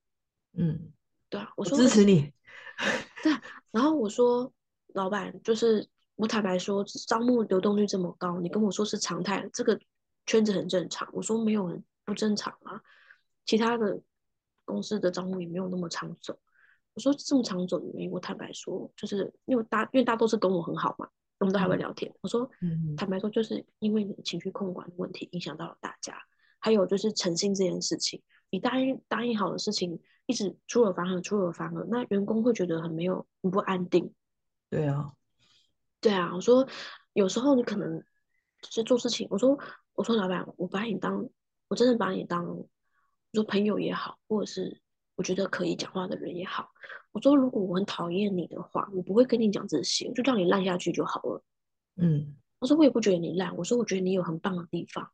[0.54, 0.92] 嗯，
[1.30, 2.34] 对啊，我我说支持你。
[3.22, 4.52] 对啊，然后我说，
[4.88, 9.80] 老板，就是我坦白说，招募流动率这么高，你跟我说是常态，这个
[10.28, 11.10] 圈子很正常。
[11.12, 12.80] 我说没有人不正常啊，
[13.46, 14.00] 其他的
[14.64, 16.40] 公司的招募也没有那么长走。
[16.94, 21.08] 我说这么长走的原因，我坦白说，就是因为大因为大家都是跟我很好嘛，
[21.40, 22.12] 我们都还会嗯聊天。
[22.22, 26.18] 我说嗯坦白说，就是因为你的情绪控管的问题影响到了大家，
[26.60, 34.12] 还有就是诚信这件事情，你答应答应好的事情，一直出尔反尔，出尔反尔，那员工会觉得很没有很不安定。
[34.70, 35.14] 对啊，
[36.02, 36.68] 对啊，我说
[37.14, 38.02] 有时候你可能
[38.62, 39.56] 就是做事情，我说
[39.98, 41.28] 我说老板，我把你当
[41.68, 42.70] 我真的把你当，我
[43.34, 44.80] 说朋友也好，或者是
[45.16, 46.70] 我觉得可以讲话的人也好，
[47.12, 51.44] 我说如果我很讨厌你的话，我不会跟你讲这些，我就让你烂下去就好了。
[51.96, 55.12] 嗯我说我也不觉得你烂，我说我觉得你有很棒的地方，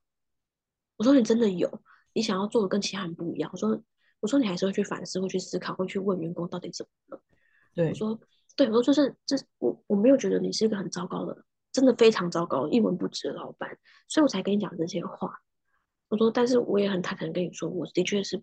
[0.97, 3.49] 我说你真的有，你想要做的跟其他人不一样。
[3.53, 3.81] 我说
[4.19, 7.23] 我说你还是会去反思，会去思考，会去问员工到底怎么了。
[7.73, 8.19] 对我，说，
[8.57, 11.43] 对，我说就是这我我没有觉得你是一个很糟糕的，
[11.73, 15.41] 真的非常糟糕，一文不值的老板，所以我才跟你讲这些话。
[16.07, 18.41] 我说，但是我也很坦诚跟你说，我的确是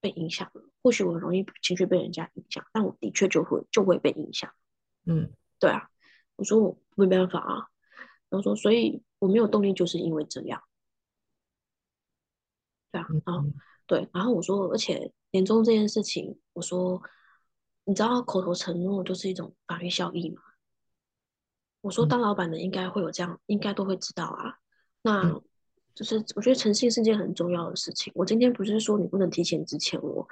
[0.00, 4.50] 被影响了，或许我很容易情绪被人家影响，但我的确就会就会被影响。
[5.04, 5.90] 嗯对啊，
[6.36, 7.68] 我说我没办法啊，
[8.30, 10.62] 然后说，所以我没有动力，就是因为这样。
[12.90, 13.54] 对啊，然后嗯嗯
[13.86, 17.02] 对，然后我说，而且年终这件事情，我说，
[17.84, 20.40] 你知道口头承诺就是一种法律效益吗？
[21.86, 24.58] 我说，嗯当老板的应该会有这样，应该都会知道啊。
[25.02, 25.40] 那嗯
[25.94, 28.12] 就是我觉得诚信是件很重要的事情。
[28.16, 30.26] 我今天不是说你不能提前之前我，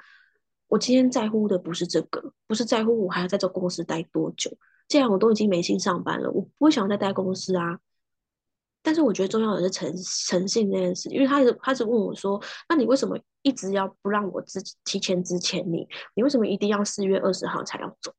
[0.67, 4.51] 我今天在乎的不是这个，不是在乎我还要在这公司待多久。
[4.89, 7.79] 既然我都已经没心上班了，我不会想再待公司啊。
[8.83, 9.91] 但是我觉得重要的是诚
[10.27, 12.39] 诚信这件事，因为他是他一直问我说
[12.69, 15.87] ：“那你为什么一直要不让我之提前之前你？
[16.15, 18.13] 你为什么一定要四月二十号才要走？”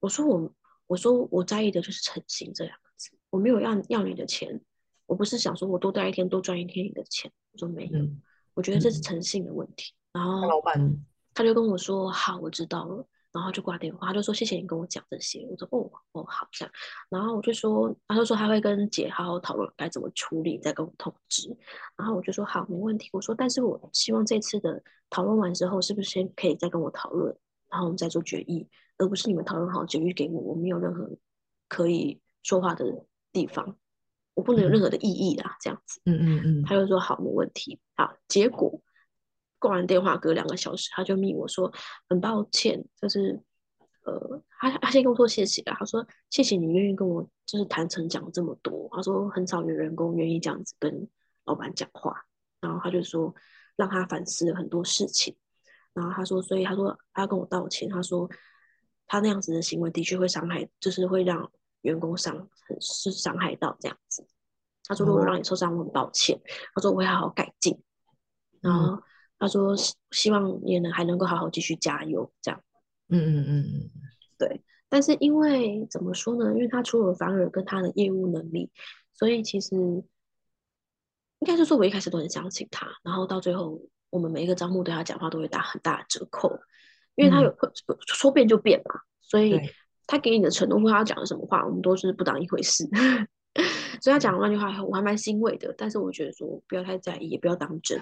[0.00, 0.52] 我说我
[0.86, 4.60] 我说我在意的就是诚信这两个字，我没有要要你的钱，
[5.06, 8.22] 我不是想说我多待一天多赚一天你的钱，我说没有，嗯，
[8.54, 9.92] 我觉得这是嗯诚信的问题。
[10.12, 16.72] 然那后老板，他就跟我说：“好，我知道了。”然后就挂电话，他就说：“谢谢你跟我讲这些。”我说：“哦哦，好这样。”
[17.10, 21.48] 然后我就说，他就说他会跟姐好好讨论该怎么处理，再跟我通知。
[21.96, 27.36] 然后我就说：“好，没问题。”我说：“但是我希望这次的讨论完之后，是不是先可以再跟我讨论，
[27.68, 31.10] 然后我们再做决议，而不是你们讨论好决议给我，我没有任何
[31.68, 33.76] 可以说话的地方，
[34.34, 37.80] 我不能有任何的异议啦，这样子。”嗯嗯嗯他就说好，没问题。
[37.96, 38.80] 好，结果
[39.58, 41.72] 挂完电话，隔两个小时，他就密我说
[42.08, 43.42] 很抱歉，就是
[44.04, 51.08] 呃，他他先跟我说谢谢啊，他说谢谢你愿意跟我就是坦诚讲这么多，他说很少有员工愿意这样子跟
[51.44, 52.24] 老板讲话，
[52.60, 53.34] 然后他就说
[53.76, 55.34] 让他反思了很多事情，
[55.94, 58.28] 然后他说，所以他说他要跟我道歉，他说
[59.06, 61.50] 他那样子的行为的确会伤害，就是会让
[61.82, 62.48] 员工伤
[62.80, 64.26] 是伤害到这样子。
[64.86, 66.40] 他说：“如果哦让你受伤，我很抱歉。”
[66.74, 67.80] 他说：“我会好好改进。”
[68.60, 69.02] 然嗯后
[69.38, 72.62] 他说：“希希望你也能还能够好好继续加油。”这样
[73.08, 73.90] 嗯嗯嗯嗯
[74.38, 74.62] 对。
[74.88, 76.52] 但是因为怎么说呢？
[76.54, 78.70] 因为他出尔反尔跟他的业务能力，
[79.12, 86.60] 所以其实应该是说，我一开始都很相信他，然后到最后，我们每一个招募对他讲话都会打很大的折扣，
[87.16, 87.68] 因为他有会
[88.06, 89.60] 说变就变嘛，所以
[90.06, 92.88] 他给你的承诺或他讲的什么话，我们都是不当一回事。
[94.02, 98.00] 所以他讲了那句话，我还蛮欣慰的，但是我觉得说不要太在意，也不要当真。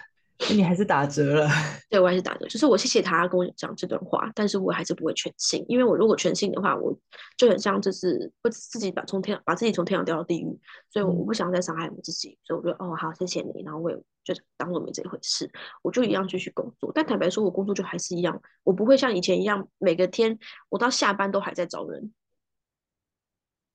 [0.48, 1.48] 那你还是打折了。
[1.88, 6.96] 对我还是打折，就是我谢谢他跟我讲这段话，但是我还是不会全信，因为我如果全信的话，我
[7.36, 10.58] 就很像就是会自己把从天把自己从天堂掉到地狱，
[10.90, 15.50] 所以我我不想再伤害我自己，所以我就哦好谢谢你，然后我也就当做没这回事，
[15.82, 16.90] 我就一样继续工作。
[16.94, 20.38] 但坦白说，我工作就还是一样，我不会像以前一样每个天
[20.70, 22.12] 我到下班都还在找人，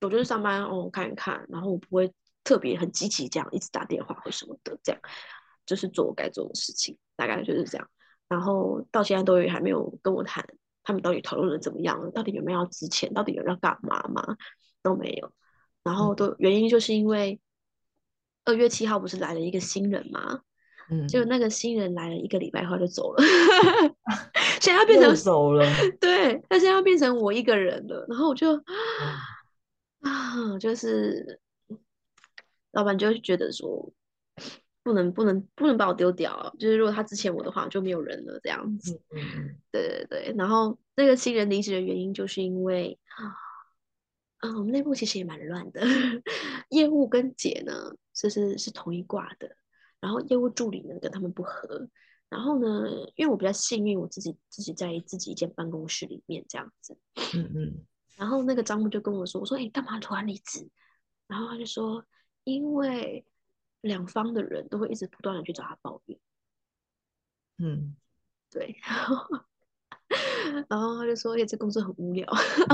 [0.00, 2.12] 我就是上班哦看一看，然后我不会
[2.44, 5.00] 特别很积极这样一直打电话或什么的这样。
[5.68, 7.88] 就是做我该做的事情，大概就是这样。
[8.26, 10.44] 然后到现在都还没有跟我谈，
[10.82, 12.10] 他们到底讨论的怎么样了？
[12.10, 13.14] 到底有没有要值钱？
[13.14, 14.36] 到底有要干嘛吗？
[14.82, 15.30] 都没有。
[15.84, 17.40] 然后都原因就是因为
[18.44, 20.40] 二月七号不是来了一个新人嘛，
[20.90, 23.22] 嗯，就那个新人来了一个礼拜后就走了，
[24.60, 25.64] 现在要变成又走了，
[26.00, 28.62] 对，他现在要变成我一个人了，然后我就哦
[30.00, 31.40] 啊，就是
[32.72, 33.90] 老板就觉得说，
[34.88, 38.98] 不能不能不能把我丢掉，就是如果他之前我的话就没有人了这样子。
[39.70, 42.98] 对对对，然后那个新人离职的原因就是因为
[44.38, 45.82] 啊，我们内部其实也蛮乱的，
[46.70, 49.54] 业务跟姐呢就是是同一挂的，
[50.00, 51.86] 然后业务助理呢跟他们不合。
[52.30, 56.96] 然后呢，因为我比较幸运，我自己自己在自己一间办公室里面这样子，
[57.34, 60.66] 嗯嗯然后那个张木就跟我说：“我说，哎，你干嘛突然离职？”
[61.28, 62.04] 然后他就说
[62.44, 63.24] ：“因为
[63.80, 66.18] 两方的人都会一直不断的去找他抱怨，
[67.58, 67.96] 嗯
[68.50, 68.76] 对。
[68.82, 69.26] 然 后
[70.68, 72.26] 然后他就说：“哎，这工作很无聊，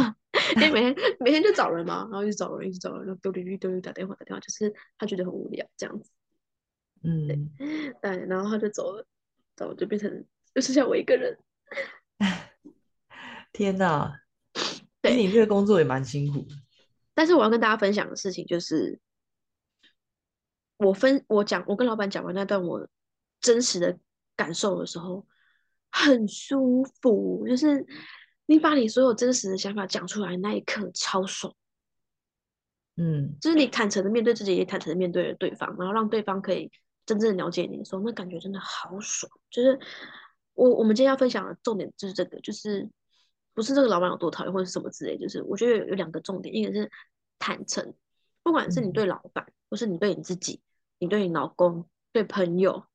[0.57, 6.11] 因为每天每天就找人嘛，然后一直找人，一直找人，然后丢丢丢丢打电话打电话，就是他觉得很无聊这样子。
[7.03, 7.51] 嗯，
[8.01, 9.05] 对，然后他就走了，
[9.57, 11.37] 走了就变成就剩下我一个人。
[13.53, 14.21] 天哪，
[15.03, 16.55] 对你这个工作也蛮辛苦的，
[17.15, 19.01] 但是我要跟大家分享的事情就是，
[20.77, 22.89] 我分我讲我跟老板讲完那段我
[23.41, 23.99] 真实的
[24.37, 25.27] 感受的时候，
[25.91, 27.87] 很舒服，就是
[28.47, 31.55] 你把你所有真实的想法讲出来那一刻超爽，
[32.97, 33.37] 嗯。
[33.41, 36.71] 就是你坦诚的面对自己，也坦诚的面对了对方，然后让对方可以
[37.07, 39.31] 真正的了解你的时候，那感觉真的好爽。
[39.51, 39.79] 就是
[40.55, 42.89] 我我们今天要分享的重点就是这个，就是
[43.55, 46.91] 不是这个老板有多讨厌或者是什么之类，就是我觉得有有两个重点，一个是
[47.39, 47.95] 坦诚，
[48.45, 48.93] 不管是你嗯。
[48.93, 50.61] 对老板，或是你对你自己，
[50.99, 52.87] 你对你老公，对朋友，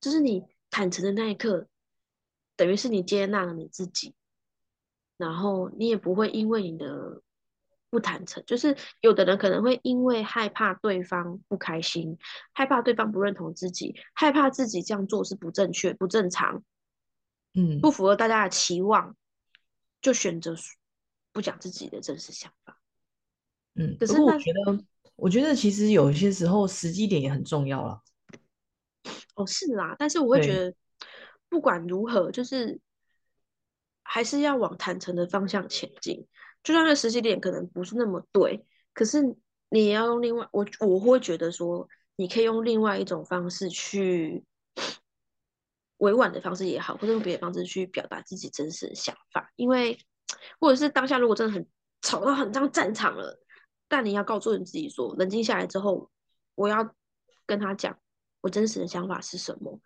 [0.00, 1.66] 就是你坦诚的那一刻，
[2.54, 4.14] 等于是你接纳了你自己，
[5.16, 7.22] 然后你也不会因为你的
[7.90, 12.18] 不坦诚，就是有的人可能会因为害怕对方不开心，
[12.52, 16.62] 害怕对方不认同自己，害怕自己这样做是不正确、不正常、
[17.54, 17.80] 嗯。
[17.80, 19.16] 不符合大家的期望，
[20.02, 20.54] 就选择
[21.32, 22.77] 不讲自己的真实想法。
[23.78, 23.96] 嗯。
[23.98, 24.84] 可是我觉得，
[25.16, 28.00] 我觉得其实有些时候时机点也很重要啦。
[29.34, 30.74] 哦，是啦，但是我会觉得，
[31.48, 32.80] 不管如何，就是
[34.02, 36.26] 还是要往坦诚的方向前进。
[36.64, 39.22] 就算那时机点可能不是那么对，可是
[39.70, 44.44] 你也要用另外，我我会觉得说，你可以用另外一种方式去
[45.98, 49.52] 委婉的方式也好，或者用别的方式去表达自己真实的想法。
[49.54, 49.96] 因为
[50.58, 51.64] 或者是当下如果真的很
[52.02, 53.40] 吵到很像战场了，
[53.88, 56.10] 但你要告诉你自己说，冷静下来之后，
[56.54, 56.94] 我要
[57.46, 57.98] 跟他讲
[58.40, 59.80] 我真实的想法是什么，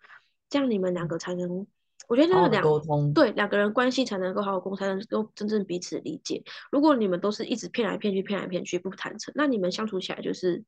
[0.49, 1.65] 这样你们两个才能，
[2.07, 6.43] 我觉得两沟通，对两个人关系才能够好好沟通，才能够真正彼此理解。
[6.71, 10.63] 如果你们都是一直骗来骗去、骗来骗去不坦诚，那你们相处起来就是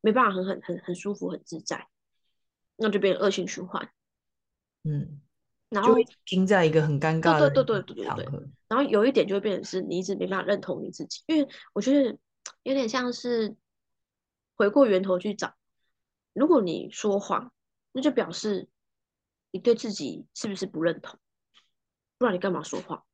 [0.00, 1.88] 没办法很很很很舒服、很自在，
[2.76, 3.90] 那就变成恶性循环。
[4.84, 5.20] 嗯，
[5.68, 8.48] 然后停在一个很尴尬的对对对对对对对。
[8.68, 12.16] 然后有一点就会变成是你一直没办法认同你自己，因为我觉得
[12.66, 13.54] 有点像是
[14.56, 15.54] 回过源头去找，
[16.32, 17.52] 如果你说谎，
[17.92, 18.68] 那就表示
[19.52, 21.16] 你对自己是不是不认同，
[22.18, 23.06] 不然你干嘛说谎？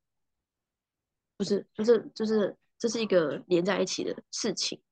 [1.37, 4.83] 不是，就是就是这是一个连在一起的事情。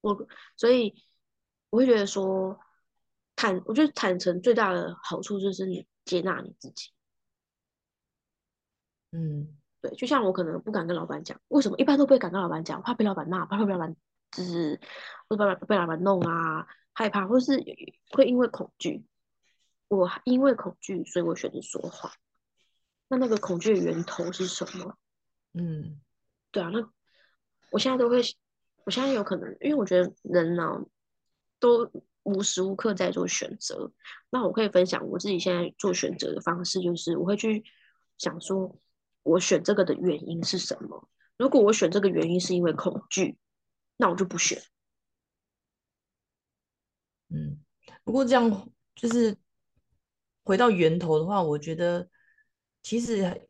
[0.00, 0.26] 我
[0.56, 1.00] 所以
[1.70, 2.58] 我会觉得说
[3.36, 6.90] 坦，我觉得坦诚最大的好处就是你接纳你自己。
[9.12, 13.94] 嗯对，就像我可能不敢跟老板讲，为什么一般都不会敢跟老板讲，怕被老板骂，怕被老板
[14.30, 14.80] 就是
[15.28, 17.62] 会被老被老板弄啊，害怕，或是
[18.12, 19.04] 会因为恐惧，
[19.88, 22.10] 我因为恐惧，所以我选择说谎。
[23.08, 24.96] 那那个恐惧的源头是什么？
[25.52, 26.00] 嗯
[26.50, 26.88] 对啊，那
[27.70, 28.22] 我现在都会，
[28.84, 30.82] 我现在有可能，因为我觉得人呢、
[31.60, 31.90] 都
[32.22, 33.92] 无时无刻在做选择。
[34.30, 37.62] 那我可以分享我自己现在做选择的方式，就是我会去
[38.16, 38.74] 想说，
[39.24, 41.08] 我选这个的原因是什么？
[41.36, 43.36] 如果我选这个原因是因为恐惧，
[43.96, 44.62] 那我就不选。
[47.30, 47.58] 嗯。
[48.04, 49.36] 不过这样就是
[50.44, 52.08] 回到源头的话，我觉得
[52.82, 53.48] 其实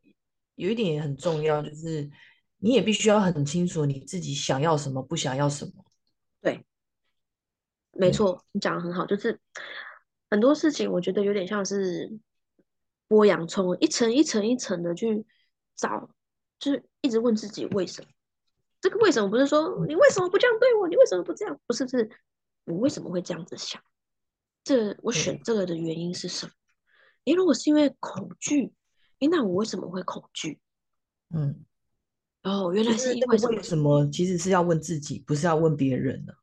[0.55, 2.09] 有一点也很重要，就是
[2.59, 5.85] 你也必须要很清楚你自己想要什么，不想要什么。
[6.41, 6.65] 对，
[7.91, 9.41] 没嗯错，你讲的很好，就是
[10.31, 12.09] 很多事情，我觉得有点像是
[13.09, 15.27] 剥洋葱，一层一层一层的去
[15.77, 16.11] 找，
[16.59, 18.09] 就是一直问自己为什么。
[18.81, 20.87] 这个为什么不是说你为什么不这样对我？
[20.89, 21.59] 你为什么不这样？
[21.67, 22.11] 不是，是
[22.65, 23.83] 我为什么会这样子想？
[24.63, 26.53] 这我选，这个的原因是什么？
[27.25, 28.73] 诶，如果是因为恐惧，
[29.21, 30.61] 诶，那我为什么会恐惧？
[31.31, 31.65] 嗯
[32.43, 33.57] 哦，原来是因为什么？
[33.57, 36.37] 为什么其实是要问自己，不是要问别人的。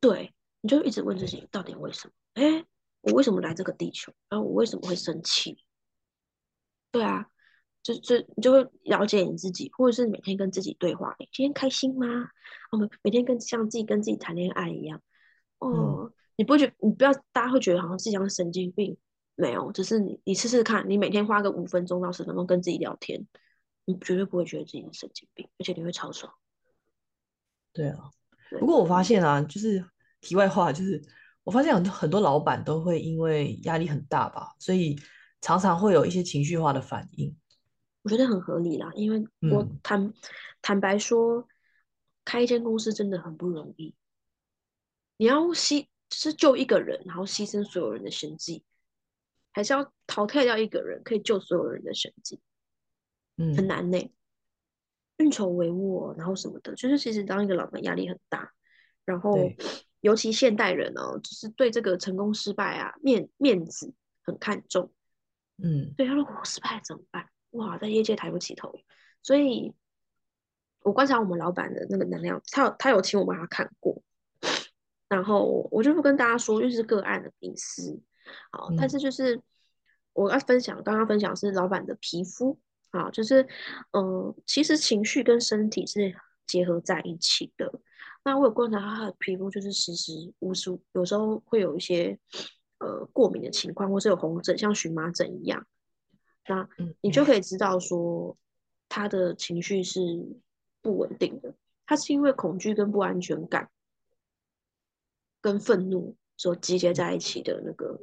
[0.00, 2.14] 对，你就一直问自己，到底为什么？
[2.34, 2.64] 哎，
[3.00, 4.12] 我为什么来这个地球？
[4.28, 5.64] 然后我为什么会生气？
[6.92, 7.28] 对啊，
[7.82, 11.14] 就就你就会了解你自己，或者是每天跟自己对话。
[11.18, 12.06] 你今天开心吗？
[12.72, 15.00] 我们每天跟像自己跟自己谈恋爱一样。
[15.58, 18.96] 嗯，哦，你不会觉你不要，大家会觉得好像自己像神经病，
[19.36, 23.26] 没有，只是你你试试看，你每天花个五分钟到十分钟跟自己聊天，
[23.84, 26.32] 你绝对不会觉得自己是神经病，而且你会超爽。
[27.72, 28.10] 对啊。
[28.50, 29.84] 不对，过我发现啊，就是
[30.20, 31.02] 题外话，就是
[31.44, 34.98] 我发现很多很多老板都会因为压力很大吧，所以
[35.40, 37.36] 常常会有一些情绪化的反应。
[38.02, 40.12] 我觉得很合理啦，因为我嗯，坦
[40.62, 41.46] 坦白说，
[42.24, 43.94] 开一间公司真的很不容易，
[45.16, 48.64] 你要牺就是救一个人，然后牺牲所有人的生计，
[49.52, 52.40] 还是要淘汰掉一个人，可以救所有人的生计，
[53.36, 54.10] 很嗯，难呢。
[55.18, 58.52] 运筹帷幄，然后什么的，就是其实当一个老板压力很大，
[59.04, 59.36] 然后，
[60.00, 63.92] 尤其现代人哦，就是对这个成功失败啊面面子
[64.22, 64.92] 很看重，
[65.56, 67.28] 嗯，对，他说我失败了怎么办？
[67.58, 68.72] 哇，在业界抬不起头，
[69.22, 69.74] 所以
[70.82, 74.00] 我观察我们老板的那个能量，他有他有请我帮他看过，
[75.08, 78.00] 然后我就不跟大家说，因为是个案的隐私，
[78.52, 79.42] 好，但嗯，是就是
[80.12, 82.58] 我要分享，刚刚分享是老板的皮肤
[82.90, 83.42] 啊，就是
[83.90, 86.14] 嗯、呃其实情绪跟身体是
[86.46, 87.70] 结合在一起的。
[88.24, 92.18] 那我有观察他的皮肤，就是时时无时有时候会有一些
[92.78, 95.66] 呃过敏的情况，或是有红疹，像荨麻疹一样。
[96.48, 98.36] 那嗯，你就嗯，可以知道说
[98.88, 100.00] 他的情绪是
[100.82, 101.54] 不稳定的，
[101.86, 103.70] 他是因为恐惧跟不安全感
[105.40, 108.00] 跟愤怒所集结在一起的那个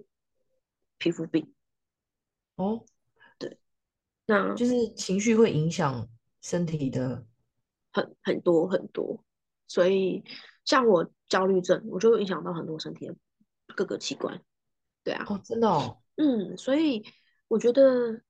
[0.97, 1.53] 皮肤病。
[2.55, 2.85] 哦，
[3.37, 3.57] 对
[4.27, 6.07] 那就是情绪会影响
[6.41, 7.25] 身体的。
[7.91, 9.23] 很很多很多，
[9.67, 10.23] 所以
[10.65, 13.15] 像我焦虑症，我就会影响到很多身体的
[13.75, 14.41] 各个器官。
[15.01, 17.05] 对啊，哦，真的哦，嗯，所以
[17.47, 18.21] 我觉得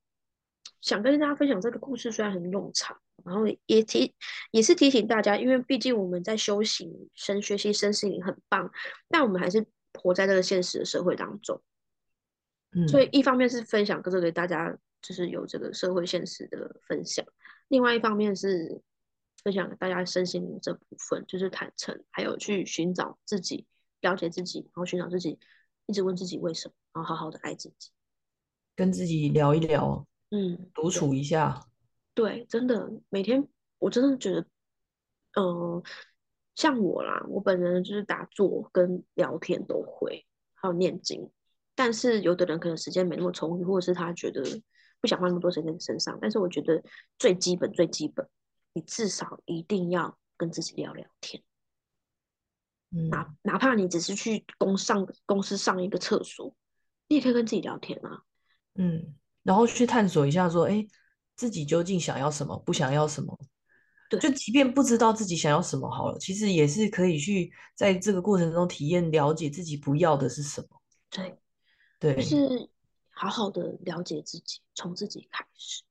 [0.86, 4.13] 想跟大家分享这个故事，虽然很冗长，然后也提
[4.51, 8.71] 也是提醒大家，因为毕竟我们在修行、身学习身心灵很棒，
[9.09, 9.65] 但我们还是
[9.95, 11.59] 活在这个现实的社会当中。
[12.71, 17.25] 嗯所以嗯，一方面是分享这个给大家，就是有这个社会现实的分享；
[17.67, 18.79] 另外一方面是
[19.43, 23.65] 分享给大家身心灵这部分，就是坦诚，还有去寻找自己、
[24.01, 25.39] 了解自己，然后寻找自己，
[25.88, 27.89] 一直问自己为什么，然后好好的爱自己。
[28.75, 31.65] 跟自己聊一聊，嗯，独处一下。
[32.13, 33.47] 对，真的每天
[33.80, 34.45] 我真的觉得，
[35.34, 35.84] 嗯、
[36.55, 41.30] 像我啦，我本人就是打坐跟聊天都会，还有念经。
[41.76, 44.41] 但是有的人可能时间没那么充裕，或者是他觉得
[45.01, 46.17] 不想花那么多时间在身上。
[46.21, 46.82] 但是我觉得
[47.19, 48.26] 最基本最基本，
[48.71, 51.43] 你至少一定要跟自己聊聊天，
[53.09, 56.55] 哪嗯哪怕你只是去公上公司上一个厕所，
[57.09, 58.23] 你也可以跟自己聊天啊。
[58.76, 59.13] 嗯，
[59.45, 60.83] 然后去探索一下，说，哎，
[61.35, 63.39] 自己究竟想要什么，不想要什么。
[64.09, 70.67] 对就即便不知道自己想要什么好了，其实也是可以去在这个过程中体验、了解自己不要的是什么。
[71.11, 71.37] 对，
[71.99, 72.69] 对就，是
[73.11, 75.83] 好好的了解自己，从自己开始。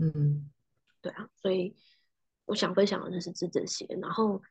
[0.00, 0.50] 嗯
[1.00, 1.76] 对啊，所以
[2.44, 4.42] 我想分享的就是这这些，然后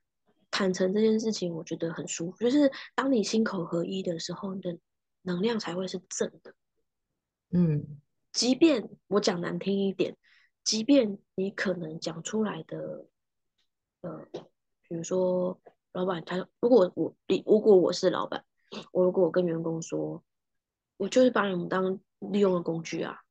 [0.49, 2.37] 坦诚这件事情，我觉得很舒服。
[2.39, 4.77] 就是当你心口合一的时候，你的
[5.23, 6.53] 能量才会是正的。
[7.49, 7.99] 嗯。
[8.33, 10.15] 即便我讲难听一点，
[10.63, 13.07] 即便你可能讲出来的，
[14.01, 14.27] 呃，
[14.87, 15.59] 比如说
[15.93, 18.45] 老板他，如果我如果我是老板，
[18.91, 20.23] 我如果我跟员工说，
[20.97, 23.21] 我就是把你们当利用的工具啊，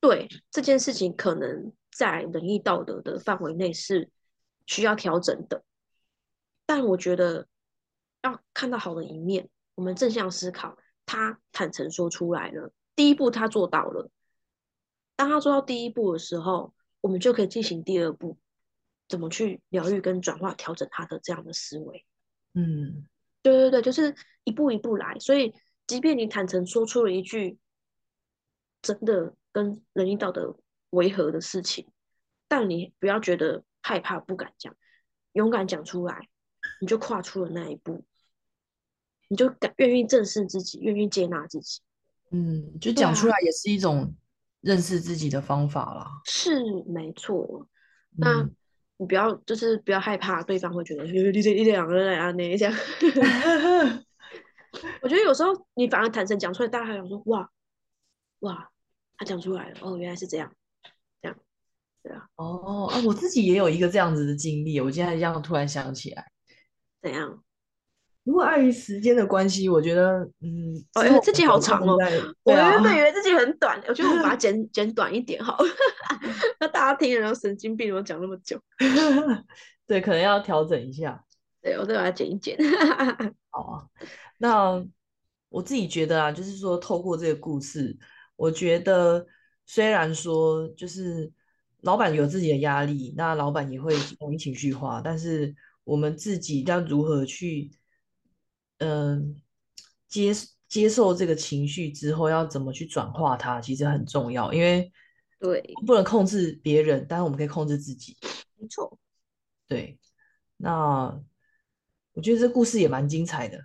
[0.00, 4.10] 对这件事情，可能在仁义道德的范围内是
[4.66, 5.62] 需要调整的，
[6.66, 7.46] 但我觉得
[8.22, 10.76] 要看到好的一面，我们正向思考，
[11.06, 14.10] 他坦诚说出来了，第一步他做到了，
[15.16, 18.38] 当他做到第一步的时候，我们就可以进行第二步，
[19.08, 22.04] 怎么去疗愈跟转化、调整他的这样的思维。
[22.54, 23.06] 嗯
[23.42, 25.18] 对对对，就是一步一步来。
[25.18, 25.54] 所以，
[25.86, 27.58] 即便你坦诚说出了一句
[28.80, 30.56] 真的跟人义道德
[30.90, 31.86] 违和的事情，
[32.48, 34.74] 但你不要觉得害怕、不敢讲，
[35.32, 36.28] 勇敢讲出来，
[36.80, 38.06] 你就跨出了那一步，
[39.28, 41.80] 你就敢愿意正视自己，愿意接纳自己。
[42.30, 44.14] 嗯，就讲出来也是一种
[44.60, 46.06] 认识自己的方法啦。
[46.24, 47.68] 是没错。
[48.16, 48.54] 那嗯，
[48.96, 52.74] 你不要就是不要害怕对方会觉得你这一两个人啊你这样。
[55.02, 57.48] 我觉得有时候你反而坦诚讲出来，大家还想说哇
[58.40, 58.68] 哇，
[59.16, 60.52] 他讲出来了，哦，原来是这样，
[61.22, 61.38] 这样
[62.02, 66.30] 对啊，哦啊，我自己也有一个这样子的经历，我今天这样突然想起来。
[67.00, 67.44] 怎样？
[68.24, 71.98] 如果碍于时间的关系，我觉得，嗯，哦，之后这集好长哦。
[72.42, 75.68] 我原本以为这集很短，我觉得我把它 剪剪短一点好了。
[76.58, 78.58] 那大家听了然后神经病，我讲那么久。
[79.86, 81.22] 对，可能要调整一下。
[81.60, 82.56] 对，我再把它剪一剪。
[83.50, 83.84] 好啊。
[84.38, 84.82] 那
[85.50, 87.94] 我自己觉得啊，就是说，透过这个故事，
[88.36, 89.26] 我觉得
[89.66, 91.30] 虽然说，就是
[91.82, 95.54] 老板有自己的压力，那老板也会容易情绪化，但是
[95.84, 97.70] 我们自己要如何去？
[98.78, 99.40] 嗯，
[100.08, 100.32] 接
[100.68, 104.52] 接受这个情绪之后，要怎么去转化它，其实很重要。
[104.52, 104.92] 因为
[105.38, 108.16] 对，不能控制别人，但是我们可以控制自己。
[108.56, 108.98] 没错，
[109.68, 109.98] 对。
[110.56, 111.20] 那
[112.14, 113.60] 我觉得这故事也蛮精彩的。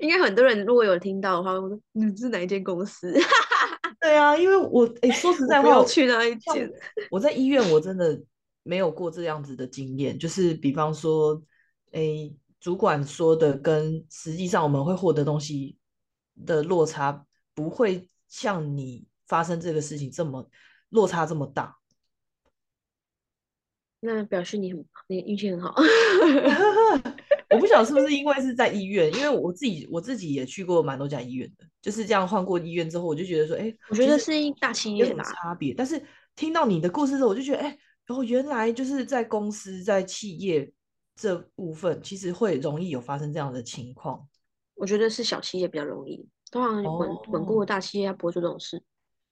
[0.00, 3.14] 应该很多人如果有听到的话，我说你是哪一间公司？
[4.00, 6.70] 对啊，因为我哎，说实在话，我去那一间。
[7.10, 8.20] 我在医院，我真的
[8.62, 10.18] 没有过这样子的经验。
[10.18, 11.42] 就是比方说，
[11.92, 12.30] 哎。
[12.62, 15.76] 主管说的跟实际上我们会获得东西
[16.46, 20.48] 的落差，不会像你发生这个事情这么
[20.90, 21.76] 落差这么大。
[23.98, 25.74] 那表示你很你运气很好。
[27.50, 35.74] 我不晓得是不是 因为是在医院，因为我自己我自己也去过蛮多家医院的，就是这样换过医院之后，我就觉得说，哎，我觉得是大企业吧，差别。
[35.74, 36.00] 但是
[36.36, 40.72] 听到你的故事之后，我就觉得，哎，哦，原来就是在公司在企业。
[41.22, 44.26] 这部分其实会容易有发生这样的情况，
[44.74, 48.82] 我觉得是小企业比较容易，通常稳稳固的大企业他不会做这种事。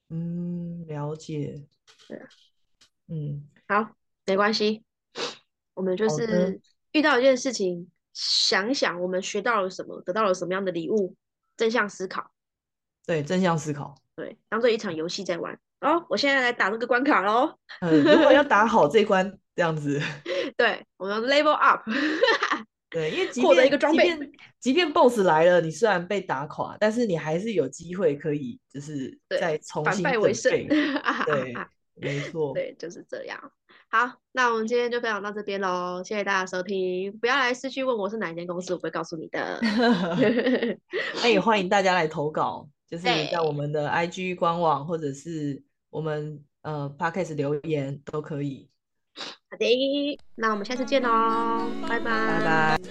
[0.09, 1.66] 嗯，了解。
[2.07, 2.28] 对啊，
[3.09, 3.91] 嗯，好，
[4.24, 4.84] 没关系，
[5.74, 6.61] 我们就是
[6.93, 11.16] 遇到一件事情，想想我们学到了什么，得到了什么样的礼物，
[11.57, 12.30] 正向思考。
[13.05, 13.97] 对，正向思考。
[14.14, 15.59] 对，当做一场游戏在玩。
[15.80, 17.59] 哦，我现在来打这个关卡喽。
[17.80, 20.01] 嗯，如果要打 好这关，这样子。
[20.61, 21.83] 对，我们 level up。
[22.91, 24.15] 对，因为获得一个装备，
[24.59, 30.53] 即便 boss 来了，你虽然被打垮，但是你还是有机会可以，就是再重新反败为胜。
[31.27, 31.55] 对，
[31.95, 32.53] 没错。
[32.53, 33.53] 对，就是这样。
[33.89, 37.11] 好，那我们今天就分享到这边喽，谢谢大家收听。
[37.19, 39.59] 不要来私讯问我是哪一间公司，我不会告诉你的。
[41.23, 45.63] 那也欢迎大家来投稿，就是在我们的 IG 官网或者是。
[45.93, 48.70] 我们呃 Podcast 留言都可以。
[49.51, 51.09] 好的，那我们下次见喽，
[51.88, 52.05] 拜拜。
[52.05, 52.89] 拜拜。